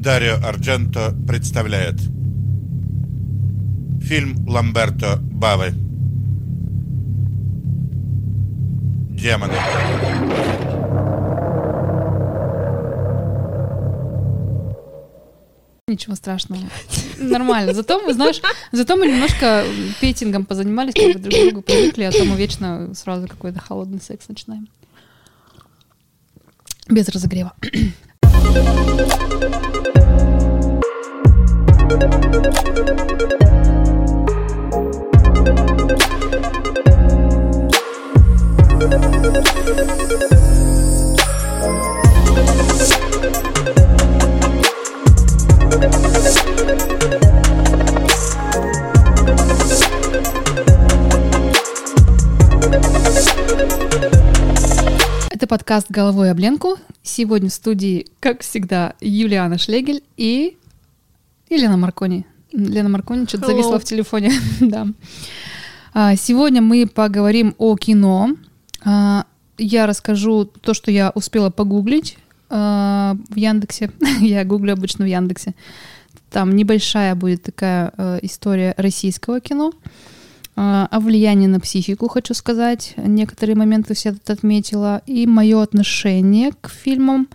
[0.00, 1.96] Дарио Ардженто представляет
[4.00, 5.72] Фильм Ламберто Бавы
[9.10, 9.54] Демоны
[15.88, 16.62] Ничего страшного.
[17.18, 17.72] Нормально.
[17.72, 18.40] Зато мы, знаешь,
[18.70, 19.64] зато мы немножко
[20.00, 24.68] пейтингом позанимались, друг другу привыкли, а то мы вечно сразу какой-то холодный секс начинаем.
[26.88, 27.54] Без разогрева.
[55.48, 56.76] Подкаст «Головой об Ленку».
[57.02, 60.57] Сегодня в студии, как всегда, Юлиана Шлегель и
[61.50, 62.26] Елена Маркони.
[62.52, 63.52] Лена Маркони что-то Hello.
[63.52, 64.32] зависла в телефоне.
[64.60, 64.86] да.
[65.94, 68.30] А, Сегодня мы поговорим о кино.
[68.84, 69.24] А,
[69.58, 72.16] Я расскажу то, что я успела погуглить
[72.50, 73.90] а, в Яндексе.
[74.20, 75.54] я гуглю обычно в Яндексе.
[76.30, 79.72] Там небольшая будет такая э, история российского кино.
[80.56, 82.92] А, О влиянии на психику хочу сказать.
[82.96, 85.02] Некоторые моменты все тут отметила.
[85.06, 87.28] И мое отношение к фильмам.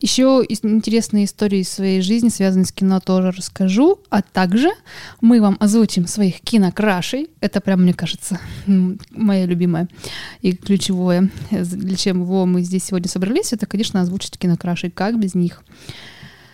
[0.00, 3.98] Еще интересные истории из своей жизни, связанные с кино, тоже расскажу.
[4.10, 4.70] А также
[5.22, 7.30] мы вам озвучим своих кинокрашей.
[7.40, 8.38] Это прям, мне кажется,
[9.10, 9.88] моя любимая
[10.42, 14.90] и ключевое, для чего мы здесь сегодня собрались, это, конечно, озвучить кинокрашей.
[14.90, 15.62] Как без них?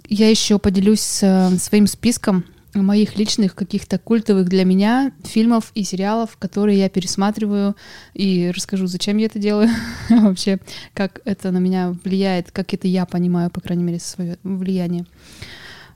[0.08, 6.36] Я еще поделюсь э, своим списком моих личных каких-то культовых для меня фильмов и сериалов,
[6.38, 7.76] которые я пересматриваю,
[8.14, 9.68] и расскажу, зачем я это делаю,
[10.08, 10.58] вообще,
[10.94, 15.06] как это на меня влияет, как это я понимаю, по крайней мере, свое влияние.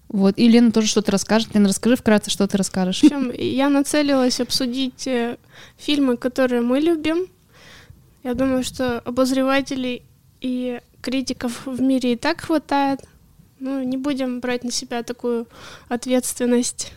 [0.08, 1.54] Вот, и Лена тоже что-то расскажет.
[1.54, 3.00] Лена, расскажи вкратце, что ты расскажешь.
[3.00, 5.36] В общем, я нацелилась обсудить э,
[5.76, 7.26] фильмы, которые мы любим.
[8.22, 10.02] Я думаю, что обозревателей
[10.40, 13.00] и критиков в мире и так хватает.
[13.58, 15.48] Ну, не будем брать на себя такую
[15.88, 16.92] ответственность.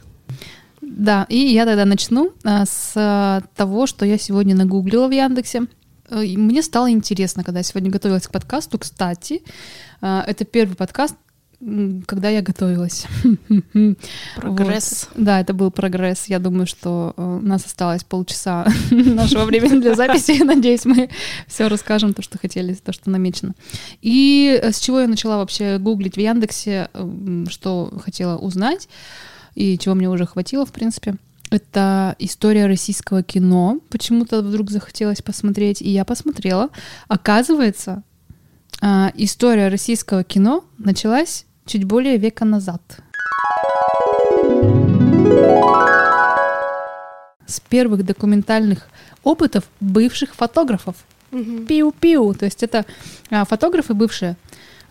[0.82, 5.68] Да, и я тогда начну а, с а, того, что я сегодня нагуглила в Яндексе.
[6.10, 8.80] Э, Мне стало интересно, когда я сегодня готовилась к подкасту.
[8.80, 9.44] Кстати,
[10.02, 11.16] а, это первый подкаст,
[12.06, 13.06] когда я готовилась.
[14.36, 15.10] Прогресс.
[15.14, 15.24] Вот.
[15.24, 16.28] Да, это был прогресс.
[16.28, 20.42] Я думаю, что э, у нас осталось полчаса нашего времени для записи.
[20.44, 21.10] Надеюсь, мы
[21.48, 23.56] все расскажем, то, что хотели, то, что намечено.
[24.02, 26.90] И э, с чего я начала вообще гуглить в Яндексе,
[27.50, 28.88] что хотела узнать,
[29.56, 31.16] и чего мне уже хватило, в принципе.
[31.52, 33.80] Это история российского кино.
[33.90, 36.70] Почему-то вдруг захотелось посмотреть, и я посмотрела.
[37.08, 38.04] Оказывается,
[38.82, 42.82] а, история российского кино началась чуть более века назад.
[47.46, 48.90] С первых документальных
[49.24, 50.96] опытов бывших фотографов.
[51.32, 51.68] Мгм.
[51.68, 52.34] Пиу-пиу.
[52.34, 52.86] То есть это
[53.30, 54.36] а, фотографы бывшие,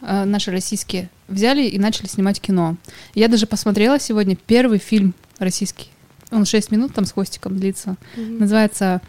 [0.00, 2.76] а, наши российские, взяли и начали снимать кино.
[3.14, 5.88] Я даже посмотрела сегодня первый фильм российский.
[6.30, 7.96] Он 6 минут там с хвостиком длится.
[8.16, 8.38] Мгм.
[8.38, 9.00] Называется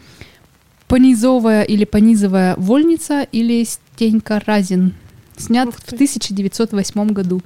[0.88, 4.94] «Понизовая или понизовая вольница» или «Стенька Разин».
[5.40, 5.96] Снят в ты.
[5.96, 7.42] 1908 году.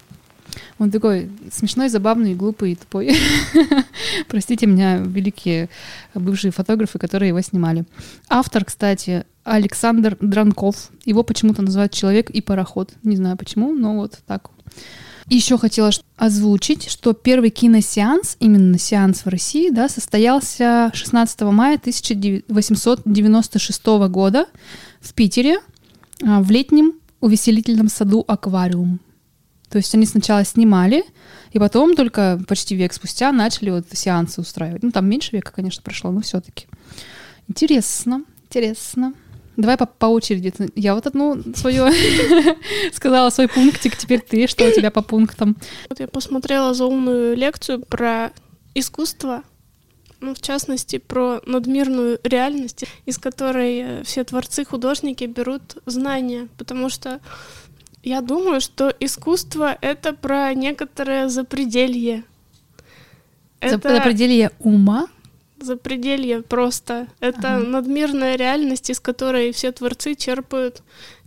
[0.79, 3.17] Он такой смешной, забавный, глупый и тупой.
[4.29, 5.69] Простите меня, великие
[6.15, 7.85] бывшие фотографы, которые его снимали.
[8.29, 10.91] Автор, кстати, Александр Дранков.
[11.05, 12.93] Его почему-то называют «Человек и пароход».
[13.03, 14.51] Не знаю почему, но вот так.
[15.29, 23.87] Еще хотела озвучить, что первый киносеанс, именно сеанс в России, да, состоялся 16 мая 1896
[24.11, 24.47] года
[25.01, 25.61] в Питере
[26.23, 26.95] а, в летнем
[27.25, 29.01] увеселительном саду «Аквариум».
[29.71, 31.05] То есть они сначала снимали,
[31.53, 34.83] и потом только почти век спустя начали вот сеансы устраивать.
[34.83, 36.67] Ну, там меньше века, конечно, прошло, но все-таки.
[37.49, 39.15] Интересно, интересно.
[39.57, 40.53] Давай по, по очереди.
[40.75, 41.87] Я вот одну свою
[42.93, 45.57] сказала свой пунктик, теперь ты, что у тебя по пунктам?
[45.89, 48.33] Вот я посмотрела заумную лекцию про
[48.75, 49.43] искусство,
[50.25, 56.89] ну, в частности, про надмирную реальность, из которой э, все творцы, художники берут знания, потому
[56.89, 57.21] что
[58.03, 62.25] я думаю, что искусство— это про некоторое запределье.
[63.61, 63.89] За Это
[64.59, 65.09] ума?
[65.59, 67.09] запределье просто.
[67.21, 67.67] Это Ага.
[67.67, 70.83] надмирная реальность, из которой все творцы черпают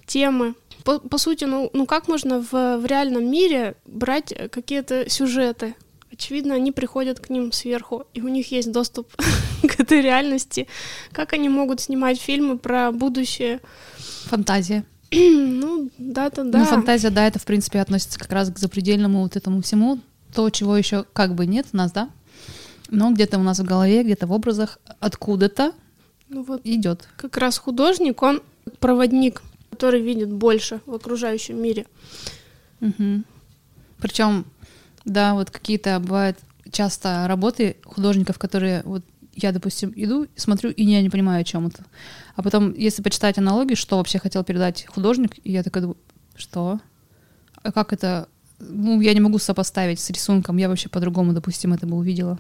[0.06, 0.54] темы.
[0.84, 5.76] По, по сути, ну, ну как можно в, в реальном мире брать э, какие-то сюжеты?
[6.18, 9.14] Очевидно, они приходят к ним сверху, и у них есть доступ
[9.62, 10.68] к этой реальности.
[11.12, 13.60] Как они могут снимать фильмы про будущее?
[14.26, 14.84] Фантазия.
[15.12, 16.60] Ну, да-то да.
[16.60, 20.00] Ну, фантазия, да, это, в принципе, относится как раз к запредельному вот этому всему.
[20.34, 22.10] То, чего еще как бы нет у нас, да?
[22.90, 25.74] Но где-то у нас в голове, где-то в образах, откуда-то
[26.30, 27.08] Ну вот идет.
[27.16, 28.42] как раз художник, он
[28.80, 31.86] проводник, который видит больше в окружающем мире.
[34.00, 34.46] Причем,
[35.08, 36.38] да, вот какие-то бывают
[36.72, 41.68] часто работы художников, которые вот я, допустим, иду, смотрю, и я не понимаю, о чем
[41.68, 41.84] это.
[42.36, 45.98] А потом, если почитать аналогии, что вообще хотел передать художник, и я такая думаю,
[46.36, 46.80] что?
[47.64, 48.28] А как это?
[48.60, 52.40] Ну, я не могу сопоставить с рисунком, я вообще по-другому, допустим, это бы увидела.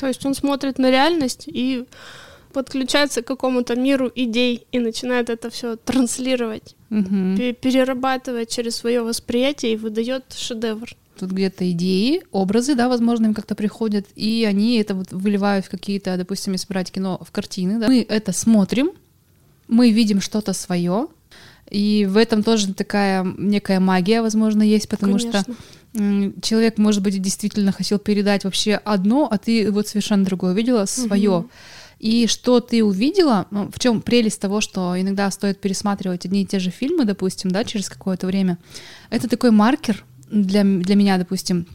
[0.00, 1.84] То есть он смотрит на реальность и
[2.54, 6.74] подключается к какому-то миру идей и начинает это все транслировать,
[7.36, 10.88] пе- перерабатывать через свое восприятие и выдает шедевр.
[11.18, 15.70] Тут где-то идеи, образы, да, возможно, им как-то приходят, и они это вот выливают в
[15.70, 18.90] какие-то, допустим, если брать кино в картины, да, мы это смотрим,
[19.66, 21.08] мы видим что-то свое,
[21.70, 25.54] и в этом тоже такая некая магия, возможно, есть, потому что Конечно.
[25.94, 30.86] м, человек, может быть, действительно хотел передать вообще одно, а ты вот совершенно другое увидела,
[30.86, 31.46] свое.
[31.98, 36.46] И что ты увидела, ну, в чем прелесть того, что иногда стоит пересматривать одни и
[36.46, 38.56] те же фильмы, допустим, да, через какое-то время,
[39.10, 41.66] это такой маркер для, для меня, допустим,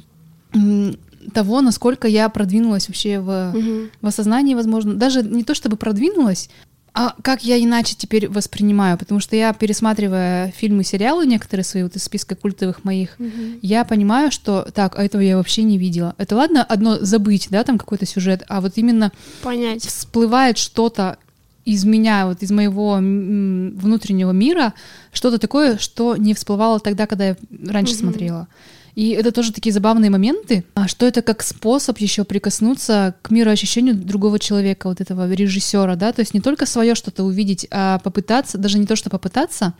[1.34, 3.90] того, насколько я продвинулась вообще в, Мгм.
[4.02, 6.50] в осознании, возможно, даже не то чтобы продвинулась,
[6.96, 11.96] а как я иначе теперь воспринимаю, потому что я, пересматривая фильмы, сериалы некоторые свои вот
[11.96, 13.60] из списка культовых моих, Мгм.
[13.64, 16.14] я понимаю, что так, а этого я вообще не видела.
[16.20, 19.12] Это ладно одно забыть, да, там какой-то сюжет, а вот именно
[19.42, 19.84] Понять.
[19.88, 21.18] всплывает что-то
[21.66, 24.74] из меня, вот из моего внутреннего мира,
[25.12, 27.36] что-то такое, что не всплывало тогда, когда я
[27.68, 28.00] раньше Мгм.
[28.02, 28.48] смотрела.
[28.96, 33.96] И это тоже такие забавные моменты, а что это как способ еще прикоснуться к мироощущению
[33.96, 38.60] другого человека, вот этого режиссера, да, то есть не только свое что-то увидеть, а попытаться,
[38.60, 39.74] даже не то, что попытаться,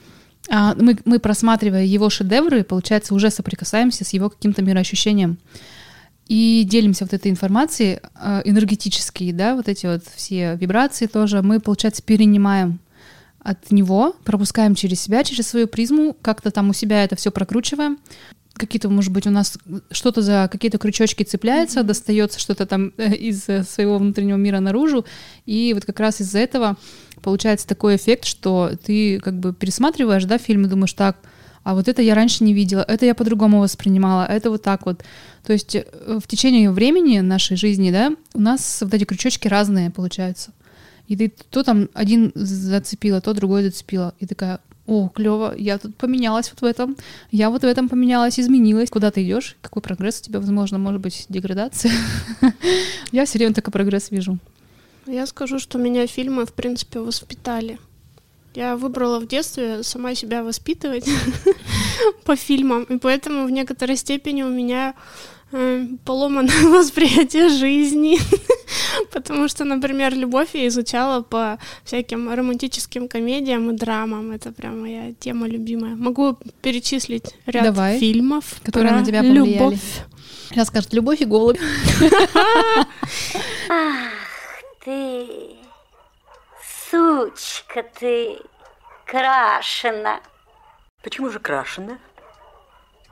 [0.50, 5.38] а мы, мы просматривая его шедевры, получается, уже соприкасаемся с его каким-то мироощущением
[6.34, 11.44] и делимся вот этой информацией э, энергетически, да, вот эти вот все вибрации тоже.
[11.44, 12.80] Мы, получается, перенимаем
[13.38, 18.00] от него, пропускаем через себя, через свою призму, как-то там у себя это все прокручиваем.
[18.56, 19.60] Какие-то, может быть, у нас
[19.92, 25.06] что-то за какие-то крючочки цепляется, достается что-то там э, из э, своего внутреннего мира наружу,
[25.46, 26.78] и вот как раз из-за этого
[27.22, 31.18] получается такой эффект, что ты как бы пересматриваешь, да, фильм и думаешь, так,
[31.64, 35.04] а вот это я раньше не видела, это я по-другому воспринимала, это вот так вот.
[35.46, 35.86] То есть э,
[36.22, 40.52] в течение времени нашей жизни, да, у нас вот эти крючочки разные получаются.
[41.08, 44.14] И ты то там один зацепила, то другой зацепила.
[44.20, 46.98] И такая, о, клево, я тут поменялась вот в этом,
[47.32, 48.90] я вот в этом поменялась, изменилась.
[48.90, 49.56] Куда ты идешь?
[49.62, 51.92] Какой прогресс у тебя, возможно, может быть, деградация?
[53.12, 54.38] Я все время только прогресс вижу.
[55.06, 57.78] Я скажу, что меня фильмы, в принципе, воспитали.
[58.56, 61.10] Я выбрала в детстве сама себя воспитывать
[62.26, 64.94] по фильмам, и поэтому в некоторой степени у меня
[65.52, 68.20] э, поломанное восприятие жизни.
[69.12, 74.32] Потому что, например, любовь я изучала по всяким романтическим комедиям и драмам.
[74.32, 75.96] Это прям моя тема любимая.
[75.96, 77.98] Могу перечислить ряд Давай.
[78.00, 79.54] фильмов, Которые про на тебя повлияли.
[79.54, 79.80] любовь.
[80.50, 81.58] Сейчас скажет «Любовь и голубь».
[84.86, 85.26] Ты,
[86.94, 88.38] сучка ты,
[89.06, 90.20] крашена.
[91.04, 91.98] Почему же крашеная?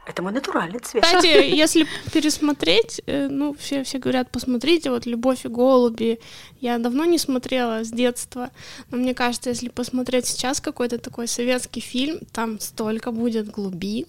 [0.05, 1.03] Это мой натуральный цвет.
[1.03, 6.19] Кстати, если пересмотреть, э, ну, все, все говорят, посмотрите, вот «Любовь и голуби».
[6.59, 8.49] Я давно не смотрела с детства,
[8.91, 14.05] но мне кажется, если посмотреть сейчас какой-то такой советский фильм, там столько будет глубин.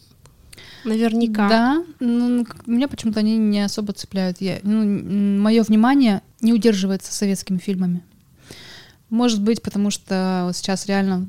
[0.84, 1.48] Наверняка.
[1.48, 4.40] Да, ну, меня почему-то они не особо цепляют.
[4.40, 4.84] Я, ну,
[5.40, 8.02] мое внимание не удерживается советскими фильмами.
[9.12, 11.26] Может быть, потому что вот сейчас реально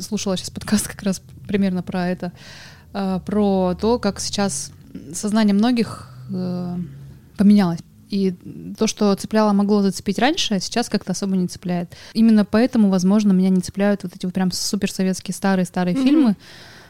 [0.00, 2.32] слушала сейчас подкаст как раз примерно про это,
[2.92, 4.72] э, про то, как сейчас
[5.14, 6.76] сознание многих э,
[7.36, 7.78] поменялось.
[8.08, 8.34] И
[8.76, 11.92] то, что цепляло, могло зацепить раньше, сейчас как-то особо не цепляет.
[12.14, 16.04] Именно поэтому, возможно, меня не цепляют вот эти вот прям суперсоветские старые-старые Мгм.
[16.04, 16.36] фильмы,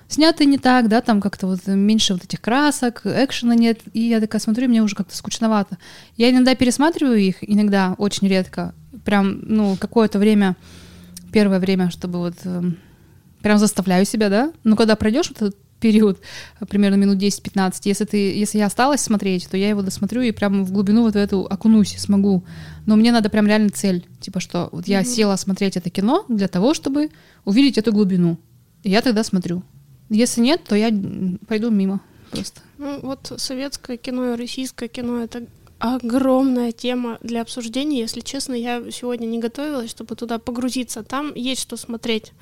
[0.08, 4.20] снятые не так, да, там как-то вот меньше вот этих красок, экшена нет, и я
[4.20, 5.76] такая смотрю, мне уже как-то скучновато.
[6.16, 10.56] Я иногда пересматриваю их, иногда, очень редко, прям, ну, какое-то время,
[11.32, 12.78] первое время, чтобы вот эм,
[13.42, 16.20] прям заставляю себя, да, но когда пройдешь вот этот период,
[16.60, 20.30] э, примерно минут 10-15, если ты, если я осталась смотреть, то я его досмотрю и
[20.30, 22.44] прям в глубину вот эту окунусь, смогу.
[22.86, 26.48] Но мне надо прям реально цель, типа что вот я села смотреть это кино для
[26.48, 27.10] того, чтобы
[27.44, 28.38] увидеть эту глубину.
[28.82, 29.62] И я тогда смотрю.
[30.08, 30.90] Если нет, то я
[31.46, 32.60] пойду мимо просто.
[32.78, 35.44] Ну, вот советское кино и российское кино— это
[35.80, 37.98] огромная тема для обсуждения.
[38.00, 41.02] Если честно, я сегодня не готовилась, чтобы туда погрузиться.
[41.02, 42.32] Там есть что смотреть.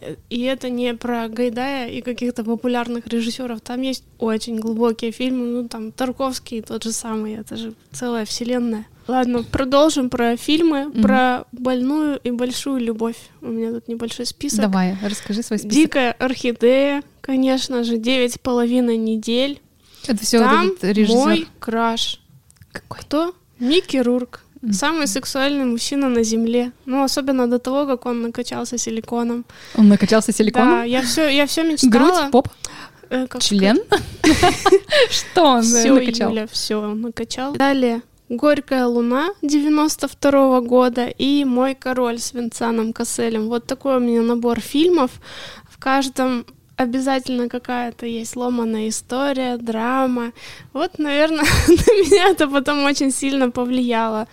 [0.00, 3.60] Э, И это не про Гайдая и каких-то популярных режиссеров.
[3.60, 5.46] Там есть очень глубокие фильмы.
[5.46, 7.34] Ну, там Тарковский тот же самый.
[7.34, 8.86] Это же целая вселенная.
[9.08, 11.02] Ладно, продолжим про фильмы, Мгм.
[11.02, 13.16] про больную и большую любовь.
[13.40, 14.60] У меня тут небольшой список.
[14.62, 15.74] Давай, расскажи свой список.
[15.76, 19.60] Дикая орхидея, конечно же, девять с половиной недель.
[20.08, 21.14] Это все Там этот режиссер.
[21.16, 22.20] мой краш.
[22.80, 23.00] Какой?
[23.00, 23.34] Кто?
[23.58, 24.40] Микки Рурк.
[24.72, 26.72] Самый сексуальный мужчина на Земле.
[26.86, 29.44] Ну, особенно до того, как он накачался силиконом.
[29.76, 30.84] Он накачался Да, силиконом?
[30.84, 31.90] я все, я все мечтала.
[31.92, 32.48] Грудь, поп,
[33.10, 33.78] Э, член?
[35.10, 36.30] Что он э, Все, накачал?
[36.30, 37.52] Юля, все накачал.
[37.54, 38.02] Далее.
[38.28, 43.48] Горькая луна 92 года и Мой король с Винсаном Касселем.
[43.48, 45.10] Вот такой у меня набор фильмов.
[45.70, 46.44] В каждом
[46.76, 50.32] обязательно какая-то есть ломаная история, драма.
[50.72, 54.26] Вот, наверное, на меня это потом очень сильно повлияло.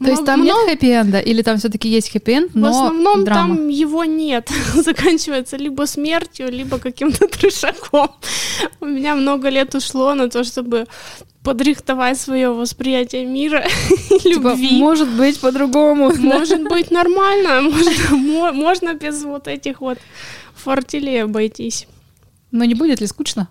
[0.00, 1.20] То есть Много- там нет много- хэппи-энда?
[1.20, 3.56] Или там все таки есть хэппи-энд, В но основном драма?
[3.56, 4.50] там его нет.
[4.74, 8.10] Заканчивается либо смертью, либо каким-то трешаком.
[8.80, 10.86] У меня много лет ушло на то, чтобы
[11.44, 13.64] подрихтовать свое восприятие мира
[14.10, 14.78] и Типа, любви.
[14.78, 16.10] может быть по-другому.
[16.16, 19.98] Может быть нормально, можно, мо- можно без вот этих вот
[20.54, 21.86] фортелей обойтись.
[22.50, 23.48] Но не будет ли скучно?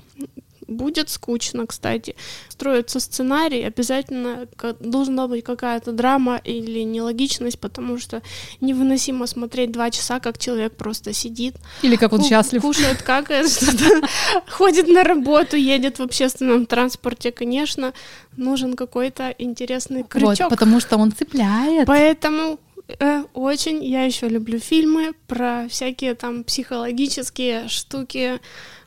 [0.65, 2.15] Будет скучно, кстати.
[2.47, 4.47] Строится сценарий, обязательно
[4.79, 8.21] должна быть какая-то драма или нелогичность, потому что
[8.61, 12.61] невыносимо смотреть два часа, как человек просто сидит, Или как он ку- счастлив?
[12.61, 14.07] кушает, какает, что-то,
[14.49, 17.93] ходит на работу, едет в общественном транспорте, конечно,
[18.37, 20.49] нужен какой-то интересный Вот, крючок.
[20.49, 21.85] потому что он цепляет.
[21.87, 28.39] Поэтому э, очень я еще люблю фильмы про всякие там психологические штуки.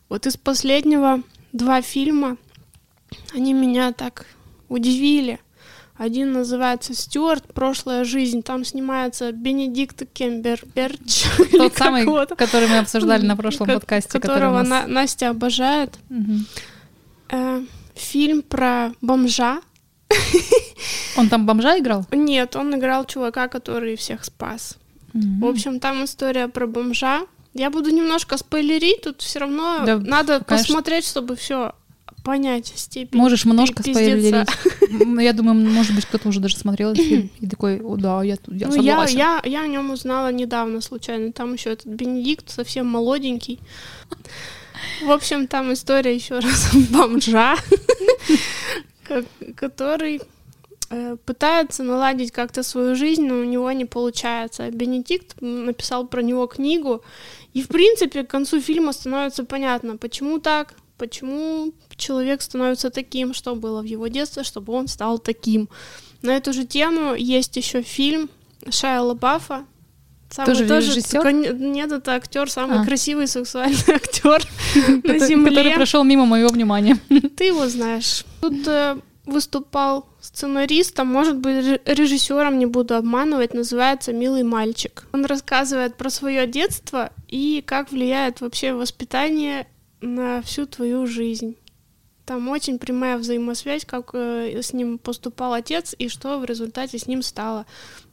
[0.09, 1.23] Вот из последнего
[1.53, 2.37] два фильма,
[3.35, 4.27] они меня так
[4.69, 5.41] удивили.
[5.99, 7.55] Один называется «Стюарт.
[7.55, 8.43] Прошлая жизнь».
[8.43, 11.25] Там снимается Бенедикт Кемберберч.
[11.53, 12.05] Тот самый,
[12.37, 14.69] который мы обсуждали на прошлом подкасте, который которого нас...
[14.69, 15.99] На- Настя обожает.
[17.31, 17.63] Э,
[17.95, 19.61] фильм про бомжа.
[21.17, 22.05] Он там бомжа играл?
[22.13, 24.77] Нет, он играл чувака, который всех спас.
[25.15, 25.41] Мгм.
[25.41, 27.23] В общем, там история про бомжа.
[27.55, 30.67] Я буду немножко спойлерить, тут все равно Да, надо конечно.
[30.69, 31.73] посмотреть, чтобы все
[32.23, 33.19] понять степень.
[33.19, 34.35] Можешь немножко спойлерить.
[34.91, 38.23] М, Я думаю, может быть, кто-то уже даже смотрел этот фильм и такой, о, да,
[38.23, 39.19] я, тут- я Ну, я, согласен.
[39.19, 41.33] я, я о нем узнала недавно случайно.
[41.33, 43.61] Там еще этот Бенедикт совсем молоденький.
[45.03, 47.57] В общем, там история еще раз бомжа,
[49.57, 50.21] который
[50.91, 54.71] э, пытается наладить как-то свою жизнь, но у него не получается.
[54.71, 57.03] Бенедикт написал про него книгу,
[57.55, 63.55] и в принципе к концу фильма становится понятно, почему так, почему человек становится таким, что
[63.55, 65.69] было в его детстве, чтобы он стал таким.
[66.23, 68.29] На эту же тему есть еще фильм
[68.71, 69.65] Шайа Лабафа.
[70.37, 71.23] Самый Тоже режиссер?
[71.23, 72.85] кон- Нет, это актер, самый А.
[72.85, 74.43] красивый сексуальный актер
[75.05, 75.51] на земле.
[75.51, 76.99] Который прошел мимо моего внимания.
[77.37, 78.25] Ты его знаешь.
[78.43, 85.07] Тут э, выступал сценаристом, может быть, ре- режиссером, не буду обманывать, называется «Милый мальчик».
[85.13, 89.67] Он рассказывает про свое детство и как влияет вообще воспитание
[90.03, 91.57] на всю твою жизнь.
[92.27, 97.07] Там очень прямая взаимосвязь, как э, с ним поступал отец и что в результате с
[97.07, 97.67] ним стало.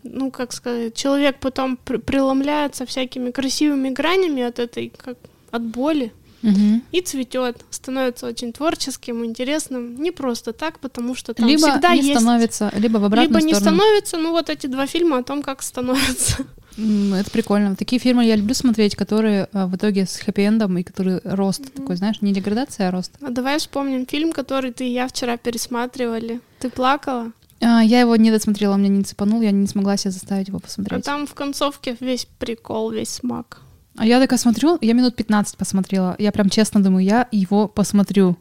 [0.03, 5.17] Ну, как сказать, человек потом при- преломляется всякими красивыми гранями от этой, как
[5.51, 6.81] от боли, Мгм.
[6.91, 12.01] и цветет, становится очень творческим, интересным, не просто так, потому что там Либо всегда не
[12.01, 13.77] есть, становится, либо в обратную либо не сторону.
[13.77, 16.45] становится, ну вот эти два фильма о том, как становится.
[16.77, 17.75] Это прикольно.
[17.75, 21.95] Такие фильмы я люблю смотреть, которые а, в итоге с хэппи-эндом и которые рост такой,
[21.97, 23.11] знаешь, не деградация, а рост.
[23.21, 26.41] А давай вспомним фильм, который ты и я вчера пересматривали.
[26.59, 27.31] Ты плакала,
[27.63, 30.61] А, я его не досмотрела, меня не цепанул, я не смогла себя заставить его а
[30.61, 31.05] посмотреть.
[31.05, 33.61] там в концовке весь прикол, весь смак.
[33.95, 36.15] А я такая смотрю, я минут 15 посмотрела.
[36.17, 38.37] Я прям честно думаю, я его посмотрю.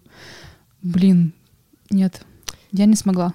[0.83, 1.35] Блин,
[1.91, 2.23] нет,
[2.73, 3.35] я не смогла.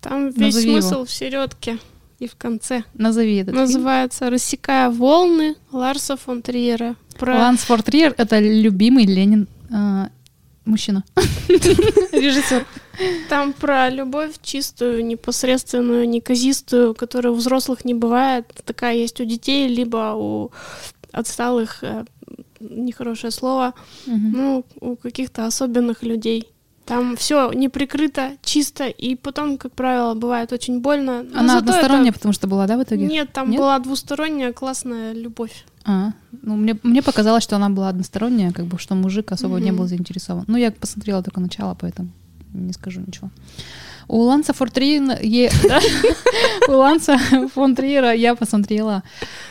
[0.00, 0.80] Там весь Назови его.
[0.80, 1.78] смысл в середке
[2.18, 2.82] и в конце.
[2.94, 3.64] Назови этот фильм.
[3.64, 6.96] Называется «Рассекая волны» Ларса фон Триера.
[7.18, 7.38] Про...
[7.38, 10.08] Ланс Форд Триер— это любимый Ленин а,
[10.64, 11.04] мужчина.
[11.48, 12.66] Режиссер.
[13.28, 18.46] Там про любовь чистую, непосредственную, неказистую, которой у взрослых не бывает.
[18.64, 20.50] Такая есть у детей, либо у
[21.12, 22.04] отсталых, э,
[22.60, 23.74] нехорошее слово,
[24.06, 24.32] Мгм.
[24.32, 26.48] ну, у каких-то особенных людей.
[26.84, 31.22] Там все не прикрыто, чисто, и потом, как правило, бывает очень больно.
[31.22, 33.06] но Она зато это- односторонняя, потому что была, да, в итоге?
[33.06, 33.60] Нет, там Нет?
[33.60, 35.64] была двусторонняя классная любовь.
[35.84, 36.10] А,
[36.42, 39.78] ну, мне, мне показалось, что она была односторонняя, как бы, что мужик особо не Мгм.
[39.80, 40.44] был заинтересован.
[40.48, 42.08] Ну, я посмотрела только начало, поэтому
[42.52, 43.30] не скажу ничего.
[44.08, 45.18] У Ланса Фортриера,
[45.68, 45.80] да?
[46.68, 47.18] у Ланса
[47.54, 49.02] фон Триера я посмотрела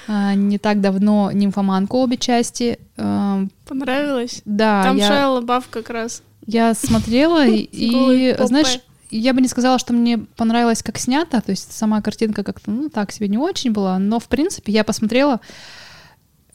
[0.08, 2.80] а, не так давно «Нимфоманку» обе части.
[2.98, 4.42] А, Понравилось?
[4.46, 6.22] Да, Там я, Шайа Лабаф как раз.
[6.46, 8.80] я смотрела, и, знаешь,
[9.10, 12.90] я бы не сказала, что мне понравилось, как снято, то есть сама картинка как-то, ну,
[12.90, 15.42] так себе не очень была, но, в принципе, я посмотрела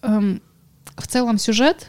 [0.02, 0.40] эм,
[0.96, 1.88] в целом сюжет,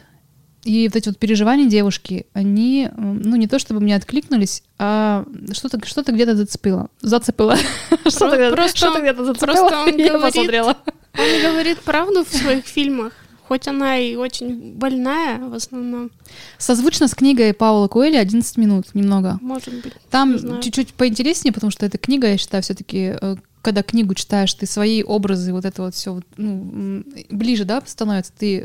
[0.64, 5.84] и вот эти вот переживания девушки, они, ну, не то чтобы мне откликнулись, а что-то
[5.86, 6.88] что где-то зацепило.
[7.00, 7.56] Зацепило.
[8.06, 9.70] Что-то где-то просто что-то он- где-то просто зацепило,
[10.12, 10.76] я посмотрела.
[11.18, 13.12] Он говорит правду в своих фильмах,
[13.46, 16.10] хоть она и очень больная в основном,
[16.58, 19.38] Созвучно с книгой Паула Коэля «11 минут» немного.
[19.40, 19.94] может быть.
[20.10, 23.14] Там чуть-чуть поинтереснее, потому что эта книга, я считаю, все-таки,
[23.62, 28.64] когда книгу читаешь, ты свои образы, вот это вот все ближе, да, становится, ты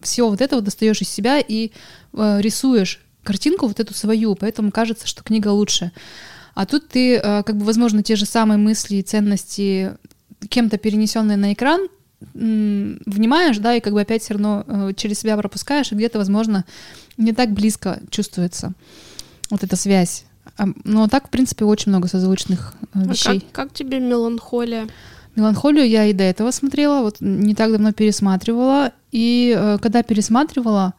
[0.00, 1.72] все вот это вот достаешь из себя и
[2.12, 5.92] э, рисуешь картинку вот эту свою, поэтому кажется, что книга лучше.
[6.54, 9.96] А тут ты, э, как бы, возможно, те же самые мысли и ценности
[10.48, 11.88] кем-то перенесенные на экран,
[12.34, 16.64] внимаешь, да, и как бы опять все равно э, через себя пропускаешь, и где-то, возможно,
[17.16, 18.74] не так близко чувствуется
[19.50, 20.24] вот эта связь.
[20.60, 23.40] А, Но так, в принципе, очень много созвучных э, А вещей.
[23.40, 24.88] как, как тебе меланхолия?
[25.34, 28.92] Меланхолию я и до этого смотрела, вот не так давно пересматривала.
[29.10, 30.92] И э, когда пересматривала,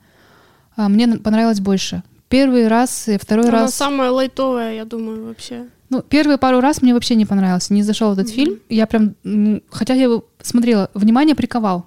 [0.76, 2.02] а, мне понравилось больше.
[2.28, 3.76] Первый раз и второй Она раз...
[3.76, 5.68] самая лайтовая, я думаю, вообще.
[5.90, 8.60] Ну, первые пару раз мне вообще не понравился, не зашел этот фильм.
[8.70, 9.14] Я прям,
[9.70, 11.86] хотя я его смотрела, внимание приковал.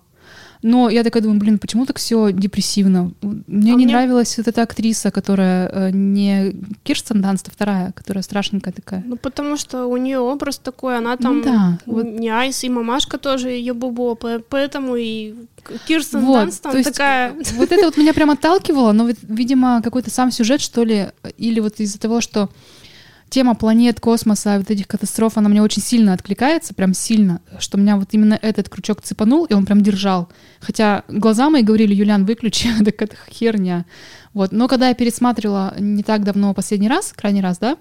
[0.66, 3.12] Но я такая думаю, блин, почему так все депрессивно?
[3.21, 6.54] Мне А не мне- нравилась вот эта актриса, которая э, не
[6.85, 9.02] Кирстен Данст, а вторая, которая страшненькая такая.
[9.06, 12.71] Ну, потому что у нее образ такой, она там Ну да, вот- не Айс, и
[12.71, 15.35] мамашка тоже ее бубо, по- поэтому и
[15.87, 17.35] Кирстен Вот, Данст там то есть, такая...
[17.56, 21.78] Вот это вот меня прям отталкивало, но, видимо, какой-то сам сюжет, что ли, или вот
[21.80, 22.49] из-за того, что
[23.35, 27.97] тема планет, космоса, вот этих катастроф, она мне очень сильно откликается, прям сильно, что меня
[27.97, 30.29] вот именно этот крючок цепанул, и он прям держал.
[30.61, 33.87] Хотя глаза мои говорили, Юлян, выключи, так это херня.
[34.35, 34.53] Вот.
[34.53, 37.76] Но когда я пересматривала не так давно последний раз, крайний раз, да,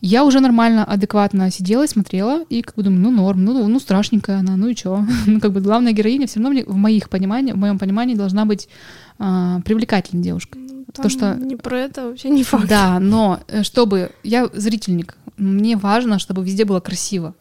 [0.00, 3.78] я уже нормально, адекватно сидела и смотрела, и как бы думаю, ну норм, ну, ну
[3.78, 5.04] страшненькая она, ну и чё.
[5.26, 8.70] Ну как бы главная героиня все равно в моих пониманиях, в моем понимании должна быть
[9.18, 10.62] а, привлекательной девушкой.
[10.92, 12.68] Там что- Не про это вообще не факт.
[12.68, 14.10] Да, но э, чтобы...
[14.22, 17.34] Я зрительник, мне важно, чтобы везде было красиво.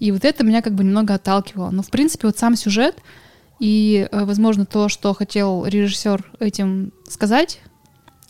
[0.00, 1.70] И вот это меня как бы немного отталкивало.
[1.70, 2.96] Но, в принципе, вот сам сюжет
[3.60, 7.60] и, э, возможно, то, что хотел режиссер этим сказать,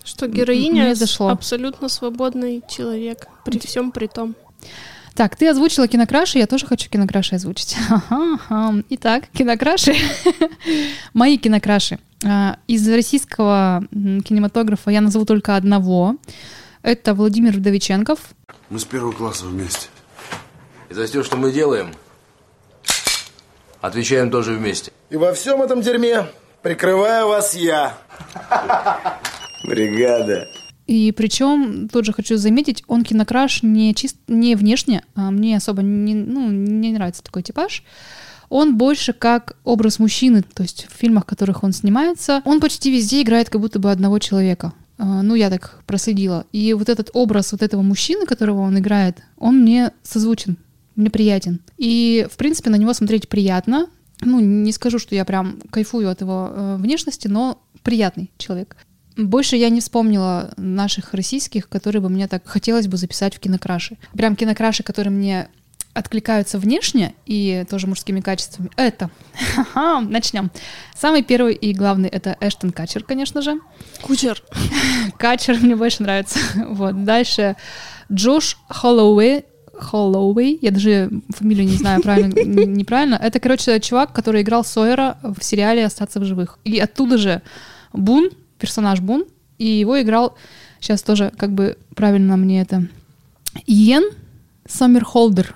[0.04, 1.28] Что героиня Мне зашло.
[1.28, 4.34] абсолютно свободный человек, при всем при том.
[5.14, 7.76] Так, ты озвучила кинокраши, я тоже хочу кинокраши озвучить.
[8.90, 9.94] Итак, кинокраши.
[11.12, 11.98] Мои кинокраши.
[12.24, 16.16] А, Из российского кинематографа я назову только одного.
[16.82, 18.18] Это Владимир Вдовиченков.
[18.70, 19.88] Мы с первого класса вместе.
[20.90, 21.92] И за все, что мы делаем,
[23.80, 24.92] отвечаем тоже вместе.
[25.10, 26.26] И во всем этом дерьме
[26.62, 27.96] прикрываю вас я.
[29.64, 30.48] Бригада.
[30.86, 35.82] И причем, тут же хочу заметить, он кинокраш не, чист, не внешне, а мне особо
[35.82, 37.82] не, ну, не нравится такой типаж.
[38.48, 42.90] Он больше как образ мужчины, то есть в фильмах, в которых он снимается, он почти
[42.90, 44.72] везде играет как будто бы одного человека.
[44.98, 46.46] А, Ну, я так проследила.
[46.52, 50.56] И вот этот образ вот этого мужчины, которого он играет, он мне созвучен,
[50.96, 51.60] мне приятен.
[51.76, 53.86] И, в принципе, на него смотреть приятно.
[54.20, 58.76] Ну, не скажу, что я прям кайфую от его э, внешности, но приятный человек.
[59.16, 63.96] Больше я не вспомнила наших российских, которые бы мне так хотелось бы записать в кинокраши.
[64.12, 65.48] Прям кинокраши, которые мне
[65.98, 68.70] откликаются внешне и тоже мужскими качествами.
[68.76, 69.10] Это.
[69.74, 70.50] Начнем.
[70.96, 73.60] Самый первый и главный это Эштон Качер, конечно же.
[74.02, 74.42] Кучер.
[75.18, 76.38] Качер мне больше нравится.
[76.68, 77.04] Вот.
[77.04, 77.56] Дальше
[78.12, 79.44] Джош Холлоуэй.
[79.80, 83.14] Холлоуэй, я даже фамилию не знаю правильно, неправильно.
[83.14, 86.58] Это, короче, чувак, который играл Сойера в сериале «Остаться в живых».
[86.64, 87.42] И оттуда же
[87.92, 89.24] Бун, персонаж Бун,
[89.56, 90.36] и его играл,
[90.80, 92.88] сейчас тоже как бы правильно мне это,
[93.66, 94.02] Иен
[94.68, 95.54] Сомерхолдер.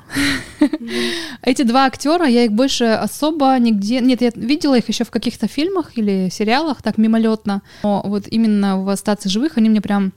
[1.42, 4.00] Эти два актера, я их больше особо нигде...
[4.00, 7.62] Нет, я видела их еще в каких-то фильмах или сериалах, так мимолетно.
[7.82, 10.12] Но вот именно в «Остаться живых» они мне прям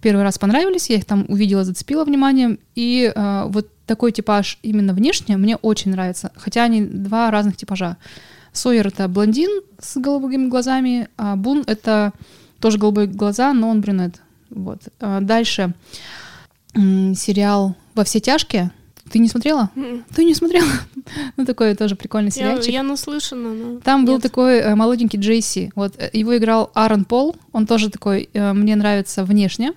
[0.00, 4.94] первый раз понравились, я их там увидела, зацепила вниманием, и э, вот такой типаж именно
[4.94, 7.96] внешне мне очень нравится, хотя они два разных типажа.
[8.52, 12.12] Сойер— это блондин с голубыми глазами, а Бун— это
[12.60, 14.20] тоже голубые глаза, но он брюнет.
[14.50, 14.80] Вот.
[15.00, 15.72] А дальше
[16.74, 18.70] сериал «Во все тяжкие».
[19.10, 19.70] Ты не смотрела?
[19.74, 20.04] Мгм.
[20.14, 20.68] Ты не смотрела?
[21.36, 22.72] Ну, такой тоже прикольный Я, сериальчик.
[22.72, 24.22] я наслышана, но Там был нет.
[24.22, 25.72] такой э, молоденький Джейси.
[25.74, 27.34] Вот э, его играл Аарон Пол.
[27.50, 29.72] Он тоже такой, э, мне нравится внешне.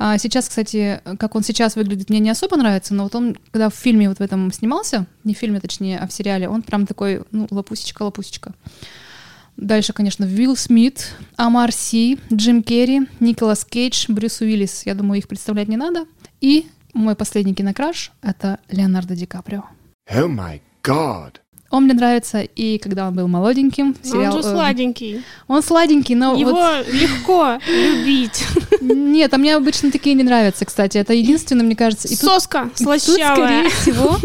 [0.00, 3.70] А сейчас, кстати, как он сейчас выглядит, мне не особо нравится, но вот он, когда
[3.70, 6.86] в фильме вот в этом снимался, не в фильме, точнее, а в сериале, он прям
[6.86, 8.52] такой, ну, лопусечка-лопусечка.
[9.56, 14.86] Дальше, конечно, Уилл Смит, Амар Си, Джим Керри, Николас Кейдж, Брюс Уиллис.
[14.86, 16.04] Я думаю, их представлять не надо.
[16.40, 19.64] И мой последний кинокраш— это Леонардо Ди Каприо.
[20.10, 21.34] Oh my god.
[21.70, 23.94] Он мне нравится и когда он был молоденьким.
[24.02, 25.22] Сериал, Он же э, сладенький.
[25.48, 28.42] он сладенький, но Его вот- легко любить.
[28.80, 30.96] Нет, а мне обычно такие не нравятся, кстати.
[30.96, 32.08] Это единственное, мне кажется.
[32.08, 33.34] И тут- Соска Тут, слащавая.
[33.34, 34.16] скорее всего,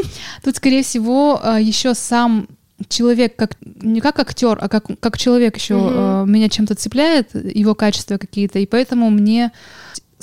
[0.41, 2.47] тут, скорее всего, еще сам
[2.87, 6.31] человек, как не как актер, а как, как человек еще Мгм.
[6.31, 9.51] меня чем-то цепляет, его качества какие-то, и поэтому мне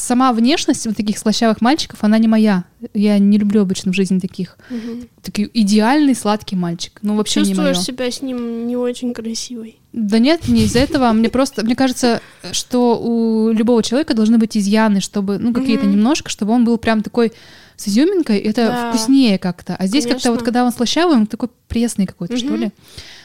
[0.01, 2.65] сама внешность вот таких слащавых мальчиков, она не моя.
[2.95, 4.59] Я не люблю обычно в жизни таких.
[4.71, 5.09] Мгм.
[5.23, 6.99] Такой идеальный сладкий мальчик.
[7.03, 7.75] Ну, вообще не мое.
[7.75, 9.79] Чувствуешь себя с ним не очень красивой.
[9.93, 11.13] Да нет, не из-за этого.
[11.13, 12.21] Мне просто, мне кажется,
[12.53, 17.03] что у любого человека должны быть изъяны, чтобы, ну, какие-то немножко, чтобы он был прям
[17.03, 17.33] такой
[17.77, 18.89] с изюминкой, это Да.
[18.93, 19.75] вкуснее как-то.
[19.77, 22.71] А здесь как-то вот, когда он слащавый, он такой пресный какой-то, что ли.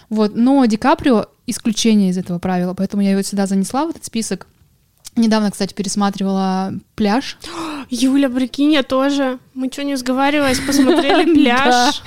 [0.10, 4.06] Вот, но Ди Каприо исключение из этого правила, поэтому я его сюда занесла в этот
[4.06, 4.48] список.
[5.16, 7.38] Недавно, кстати, пересматривала пляж.
[7.90, 9.40] Юля, прикинь, я тоже.
[9.56, 12.04] Мы что, не сговариваясь, посмотрели пляж.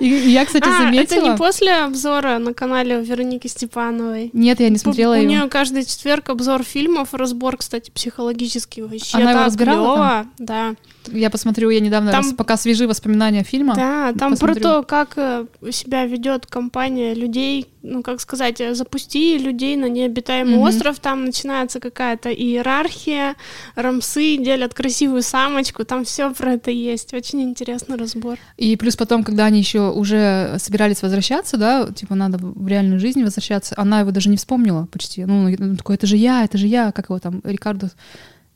[0.00, 1.18] Я, кстати, А, заметила.
[1.18, 4.30] это не после обзора на канале Вероники Степановой.
[4.32, 9.18] Нет, я не смотрела У нее каждый четверг обзор фильмов, разбор, кстати, психологический вообще.
[9.18, 10.74] Она его разбирала Да.
[11.12, 13.74] Я посмотрю, я недавно, Там- раз- пока свежи воспоминания фильма.
[13.74, 14.54] Да, там посмотрю.
[14.54, 19.84] про то, как э, себя ведет компания людей, ну, как сказать, э, запусти людей на
[19.90, 20.62] необитаемый Мгм.
[20.62, 23.36] остров, там начинается какая-то иерархия,
[23.74, 27.12] рамсы делят красивую самочку, там все про это есть.
[27.12, 28.38] Очень интересный разбор.
[28.56, 33.22] И плюс потом, когда они еще уже собирались возвращаться, да, типа надо в реальную жизнь
[33.22, 35.26] возвращаться, она его даже не вспомнила почти.
[35.26, 37.90] Ну, он такой, это же я, это же я, как его там, Рикардос.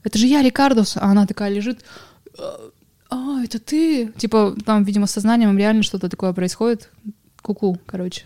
[0.04, 0.96] Это же я, Рикардос.
[0.96, 1.84] А она такая лежит,
[3.10, 4.10] а, это ты?
[4.16, 6.90] Типа там, видимо, с сознанием реально что-то такое происходит.
[7.42, 8.24] Куку, короче.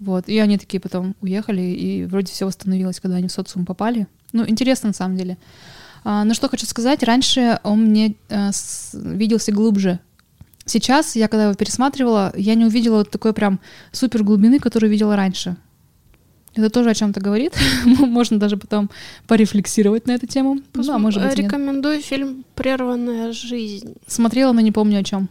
[0.00, 4.06] Вот, и они такие потом уехали, и вроде все восстановилось, когда они в социум попали.
[4.32, 5.36] Ну, интересно, на самом деле.
[6.04, 8.50] А, но что хочу сказать, раньше он мне э,
[8.92, 10.00] виделся глубже.
[10.66, 13.60] Сейчас, я когда его пересматривала, я не увидела вот такой прям
[13.92, 15.56] супер глубины, которую видела раньше.
[16.54, 17.54] Это тоже о чем-то говорит.
[17.84, 18.90] Можно даже потом
[19.26, 20.60] порефлексировать на эту тему.
[20.74, 21.50] Ну, а может быть, и нет.
[21.50, 23.96] Рекомендую фильм «Прерванная жизнь».
[24.06, 25.28] Смотрела, но не помню о чем.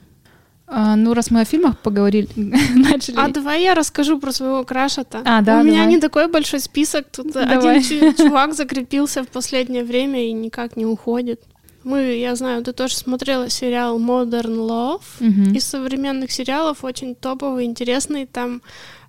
[0.75, 3.15] А, ну, раз мы о фильмах поговорили, начали.
[3.17, 5.21] А давай я расскажу про своего краша-то.
[5.23, 5.93] А, да, У меня давай.
[5.93, 7.05] не такой большой список.
[7.11, 7.77] Тут Давай.
[7.77, 11.41] один чу- чувак закрепился в последнее время и никак не уходит.
[11.83, 15.01] Мы, я знаю, ты тоже смотрела сериал Modern Love.
[15.19, 15.53] Мгм.
[15.53, 18.25] Из современных сериалов очень топовый, интересный.
[18.25, 18.61] Там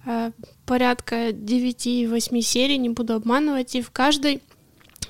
[0.07, 0.33] э,
[0.67, 3.75] порядка 9-8 серий, не буду обманывать.
[3.75, 4.43] И в каждой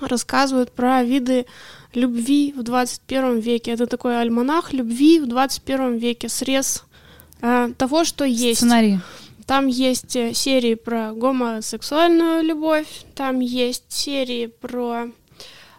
[0.07, 1.47] рассказывают про виды
[1.95, 3.73] любви в 21 веке.
[3.73, 6.85] Это такой альманах любви в 21 веке, срез
[7.41, 8.61] э, того, что есть.
[8.61, 9.01] Сценарий.
[9.47, 15.11] Там есть э, серии про гомосексуальную любовь, там есть серии про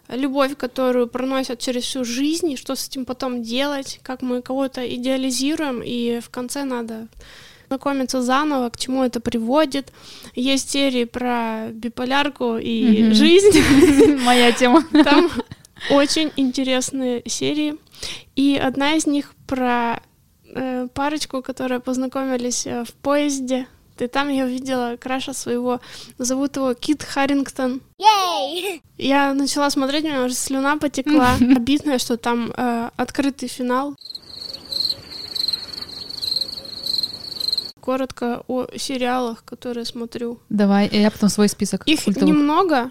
[0.09, 4.87] любовь, которую проносят через всю жизнь, и что с этим потом делать, как мы кого-то
[4.95, 7.07] идеализируем, и в конце надо
[7.67, 9.91] знакомиться заново, к чему это приводит.
[10.33, 13.61] Есть серии про биполярку и жизнь.
[14.23, 14.83] Моя тема.
[15.03, 15.31] Там
[15.89, 17.75] очень интересные серии.
[18.35, 20.01] И одна из них про
[20.53, 23.67] э, парочку, которые познакомились э, в поезде.
[23.97, 25.79] Ты там я видела краша своего.
[26.17, 27.81] Зовут его Кит Харрингтон.
[28.97, 31.35] Я начала смотреть, у меня уже слюна потекла.
[31.55, 33.95] Обидно, что там э, открытый финал.
[37.85, 40.39] Коротко о сериалах, которые смотрю.
[40.49, 42.27] Давай, я потом свой список Их культовых.
[42.29, 42.89] немного.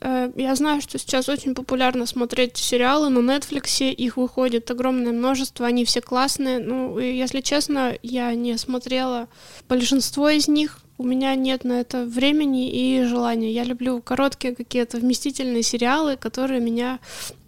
[0.00, 5.64] Э, Я знаю, что сейчас очень популярно смотреть сериалы на Netflix, их выходит огромное множество,
[5.66, 6.58] они все классные.
[6.58, 9.28] Ну, если честно, я не смотрела
[9.68, 10.78] большинство из них.
[10.98, 13.52] У меня нет на это времени и желания.
[13.52, 16.98] Я люблю короткие какие-то вместительные сериалы, которые меня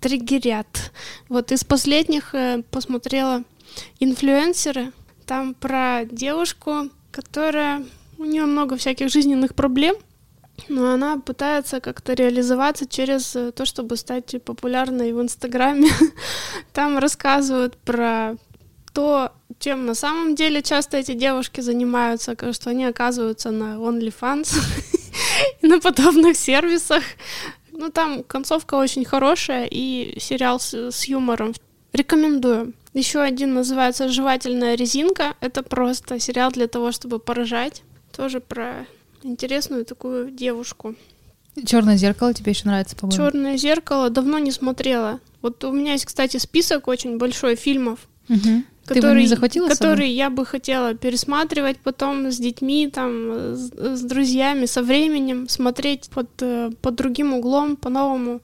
[0.01, 0.93] триггерят.
[1.29, 3.43] Вот из последних э, посмотрела
[4.01, 4.93] «Инфлюенсеры».
[5.27, 7.85] Там про девушку, которая...
[8.17, 9.97] У нее много всяких жизненных проблем,
[10.69, 15.91] но она пытается как-то реализоваться через э, то, чтобы стать популярной в Инстаграме.
[16.73, 18.37] Там рассказывают про
[18.93, 24.57] то, чем на самом деле часто эти девушки занимаются, что они оказываются на OnlyFans
[25.61, 27.03] и на подобных сервисах.
[27.73, 31.53] Ну, там концовка очень хорошая и сериал с, с юмором.
[31.93, 32.73] Рекомендую.
[32.95, 35.35] Еще один называется «Жевательная резинка».
[35.41, 37.83] Это просто сериал для того, чтобы поражать.
[38.17, 38.87] Тоже про
[39.25, 40.95] интересную такую девушку.
[41.67, 43.17] Черное зеркало тебе еще нравится, по-моему.
[43.17, 45.21] Черное зеркало давно не смотрела.
[45.43, 47.99] Вот у меня есть, кстати, список очень большой фильмов,
[49.67, 49.77] с собой?
[49.77, 56.11] которые я бы хотела пересматривать потом с детьми, там, с, с друзьями, со временем, смотреть
[56.11, 58.41] под, э, под другим углом, по-новому.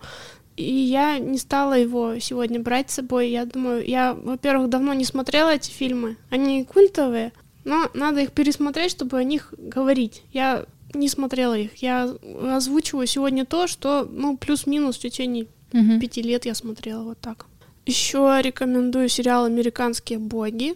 [0.61, 3.31] И я не стала его сегодня брать с собой.
[3.31, 6.16] Я думаю, я, во-первых, давно не смотрела эти фильмы.
[6.31, 7.33] Они культовые,
[7.64, 10.23] но надо их пересмотреть, чтобы о них говорить.
[10.33, 11.77] Я не смотрела их.
[11.83, 12.14] Я
[12.57, 16.01] озвучиваю сегодня то, что, ну, плюс-минус в течение Мгм.
[16.01, 17.46] пяти лет я смотрела вот так.
[17.87, 20.75] Еще рекомендую сериал «Американские боги».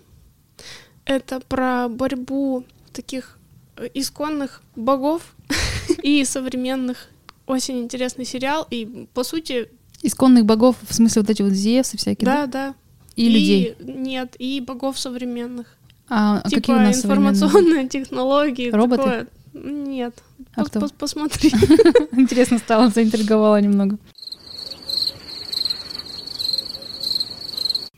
[1.04, 3.38] Это про борьбу таких
[3.76, 5.34] э, исконных богов
[6.02, 7.08] и современных.
[7.46, 8.66] Очень интересный сериал.
[8.70, 9.68] И, по сути,
[10.06, 12.46] Исконных богов, в смысле вот эти вот Зевсы всякие, да?
[12.46, 12.74] да, да.
[13.16, 13.74] И, людей.
[13.80, 15.66] Нет, и богов современных.
[16.08, 17.30] А, типа какие у нас современные?
[17.32, 18.70] информационные технологии.
[18.70, 19.02] Роботы?
[19.02, 19.26] такое.
[19.54, 20.14] Нет.
[20.54, 20.80] А кто?
[20.80, 21.50] пос- Посмотри.
[22.12, 23.98] Интересно стало, заинтриговала немного.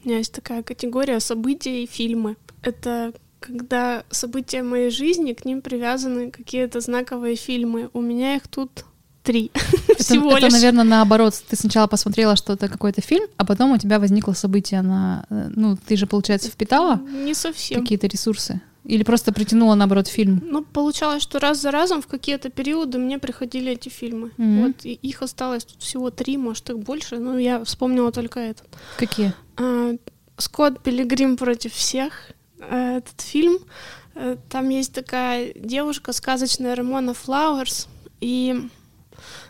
[0.05, 2.37] У меня есть такая категория события и фильмы.
[2.63, 7.91] Это когда события моей жизни, к ним привязаны какие-то знаковые фильмы.
[7.93, 8.85] У меня их тут
[9.27, 9.51] три.
[9.89, 10.53] Это, Всего это, лишь.
[10.53, 11.35] наверное, наоборот.
[11.51, 15.25] Ты сначала посмотрела что-то, какой-то фильм, а потом у тебя возникло событие на...
[15.31, 17.81] э, Ну, ты же, получается, впитала Не совсем.
[17.83, 18.61] какие-то ресурсы?
[18.85, 20.41] Или просто притянула, наоборот, фильм?
[20.45, 24.31] Ну, получалось, что раз за разом в какие-то периоды мне приходили эти фильмы.
[24.37, 24.63] Мгм.
[24.63, 28.67] Вот и их осталось тут всего три, может, их больше, но я вспомнила только этот.
[28.99, 29.33] Какие?
[29.57, 29.93] А,
[30.39, 32.13] Скотт Пилигрим против всех.
[32.61, 33.59] А, Этот фильм.
[34.15, 37.89] э, Там есть такая девушка, сказочная Рамона Флауэрс.
[38.21, 38.69] И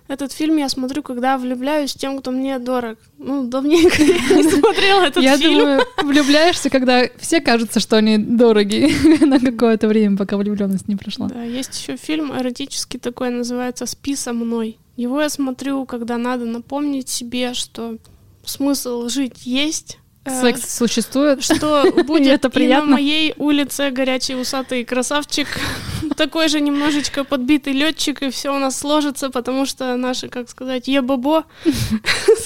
[0.08, 2.98] этот фильм я смотрю, когда влюбляюсь тем, кто мне дорог.
[3.18, 5.58] Ну, давненько я не смотрела этот Я фильм.
[5.58, 8.88] думаю, влюбляешься, когда все кажутся, что они дорогие
[9.26, 11.28] на какое-то время, пока влюбленность не прошла.
[11.28, 14.78] Да, есть еще фильм эротический такой, называется «Спи со мной».
[14.96, 17.98] Его я смотрю, когда надо напомнить себе, что
[18.44, 19.98] смысл жить есть.
[20.26, 21.42] Э, Секс существует.
[21.42, 22.86] что И будет это и приятно.
[22.90, 25.46] на моей улице горячий усатый красавчик,
[26.16, 30.88] такой же немножечко подбитый летчик, и все у нас сложится, потому что наши, как сказать,
[30.88, 31.44] ебобо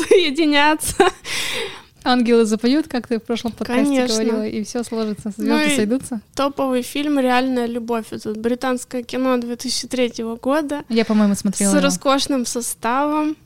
[0.09, 1.09] соединятся.
[2.03, 4.15] Ангелы запоют, как ты в прошлом подкасте Конечно.
[4.25, 6.21] говорила, и все сложится, Ну звезды и- сойдутся.
[6.35, 8.07] Топовый фильм «Реальная любовь».
[8.11, 10.83] Это британское кино 2003 года.
[10.89, 11.83] Я, по-моему, смотрела с его.
[11.85, 13.37] роскошным составом.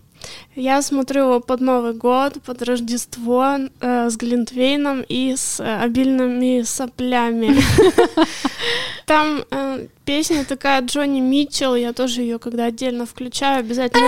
[0.56, 6.62] Я смотрю его под Новый год, под Рождество, э, с Глинтвейном и с э, обильными
[6.62, 7.56] соплями.
[9.06, 14.04] Там э, песня такая Джонни Митчелл, я тоже ее, когда отдельно включаю, обязательно...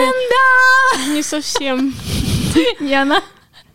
[1.13, 1.95] Не совсем.
[2.81, 3.23] Не она.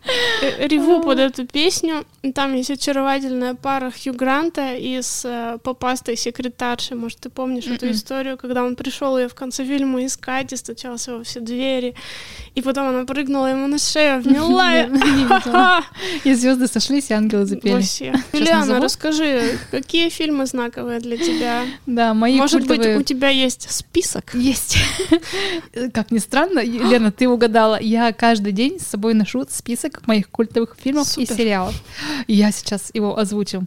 [0.04, 2.04] Э, Реву под эту песню.
[2.34, 6.96] Там есть очаровательная пара Хью Гранта и с э, попастой секретаршей.
[6.96, 11.16] Может, ты помнишь эту историю, когда он пришел ее в конце фильма искать и стучался
[11.16, 11.94] во все двери.
[12.54, 15.82] И потом она прыгнула ему на шею, обняла.
[16.24, 17.74] И звезды сошлись, и ангелы запели.
[17.74, 18.14] Вообще.
[18.32, 21.64] Юлиана, расскажи, какие фильмы знаковые для тебя?
[21.86, 24.34] Да, мои Может быть, у тебя есть список?
[24.34, 24.78] Есть.
[25.92, 27.80] Как ни странно, Лена, ты угадала.
[27.80, 31.36] Я каждый день с собой ношу список моих культовых фильмов и Супер.
[31.36, 31.82] сериалов.
[32.26, 33.64] И я сейчас его озвучу.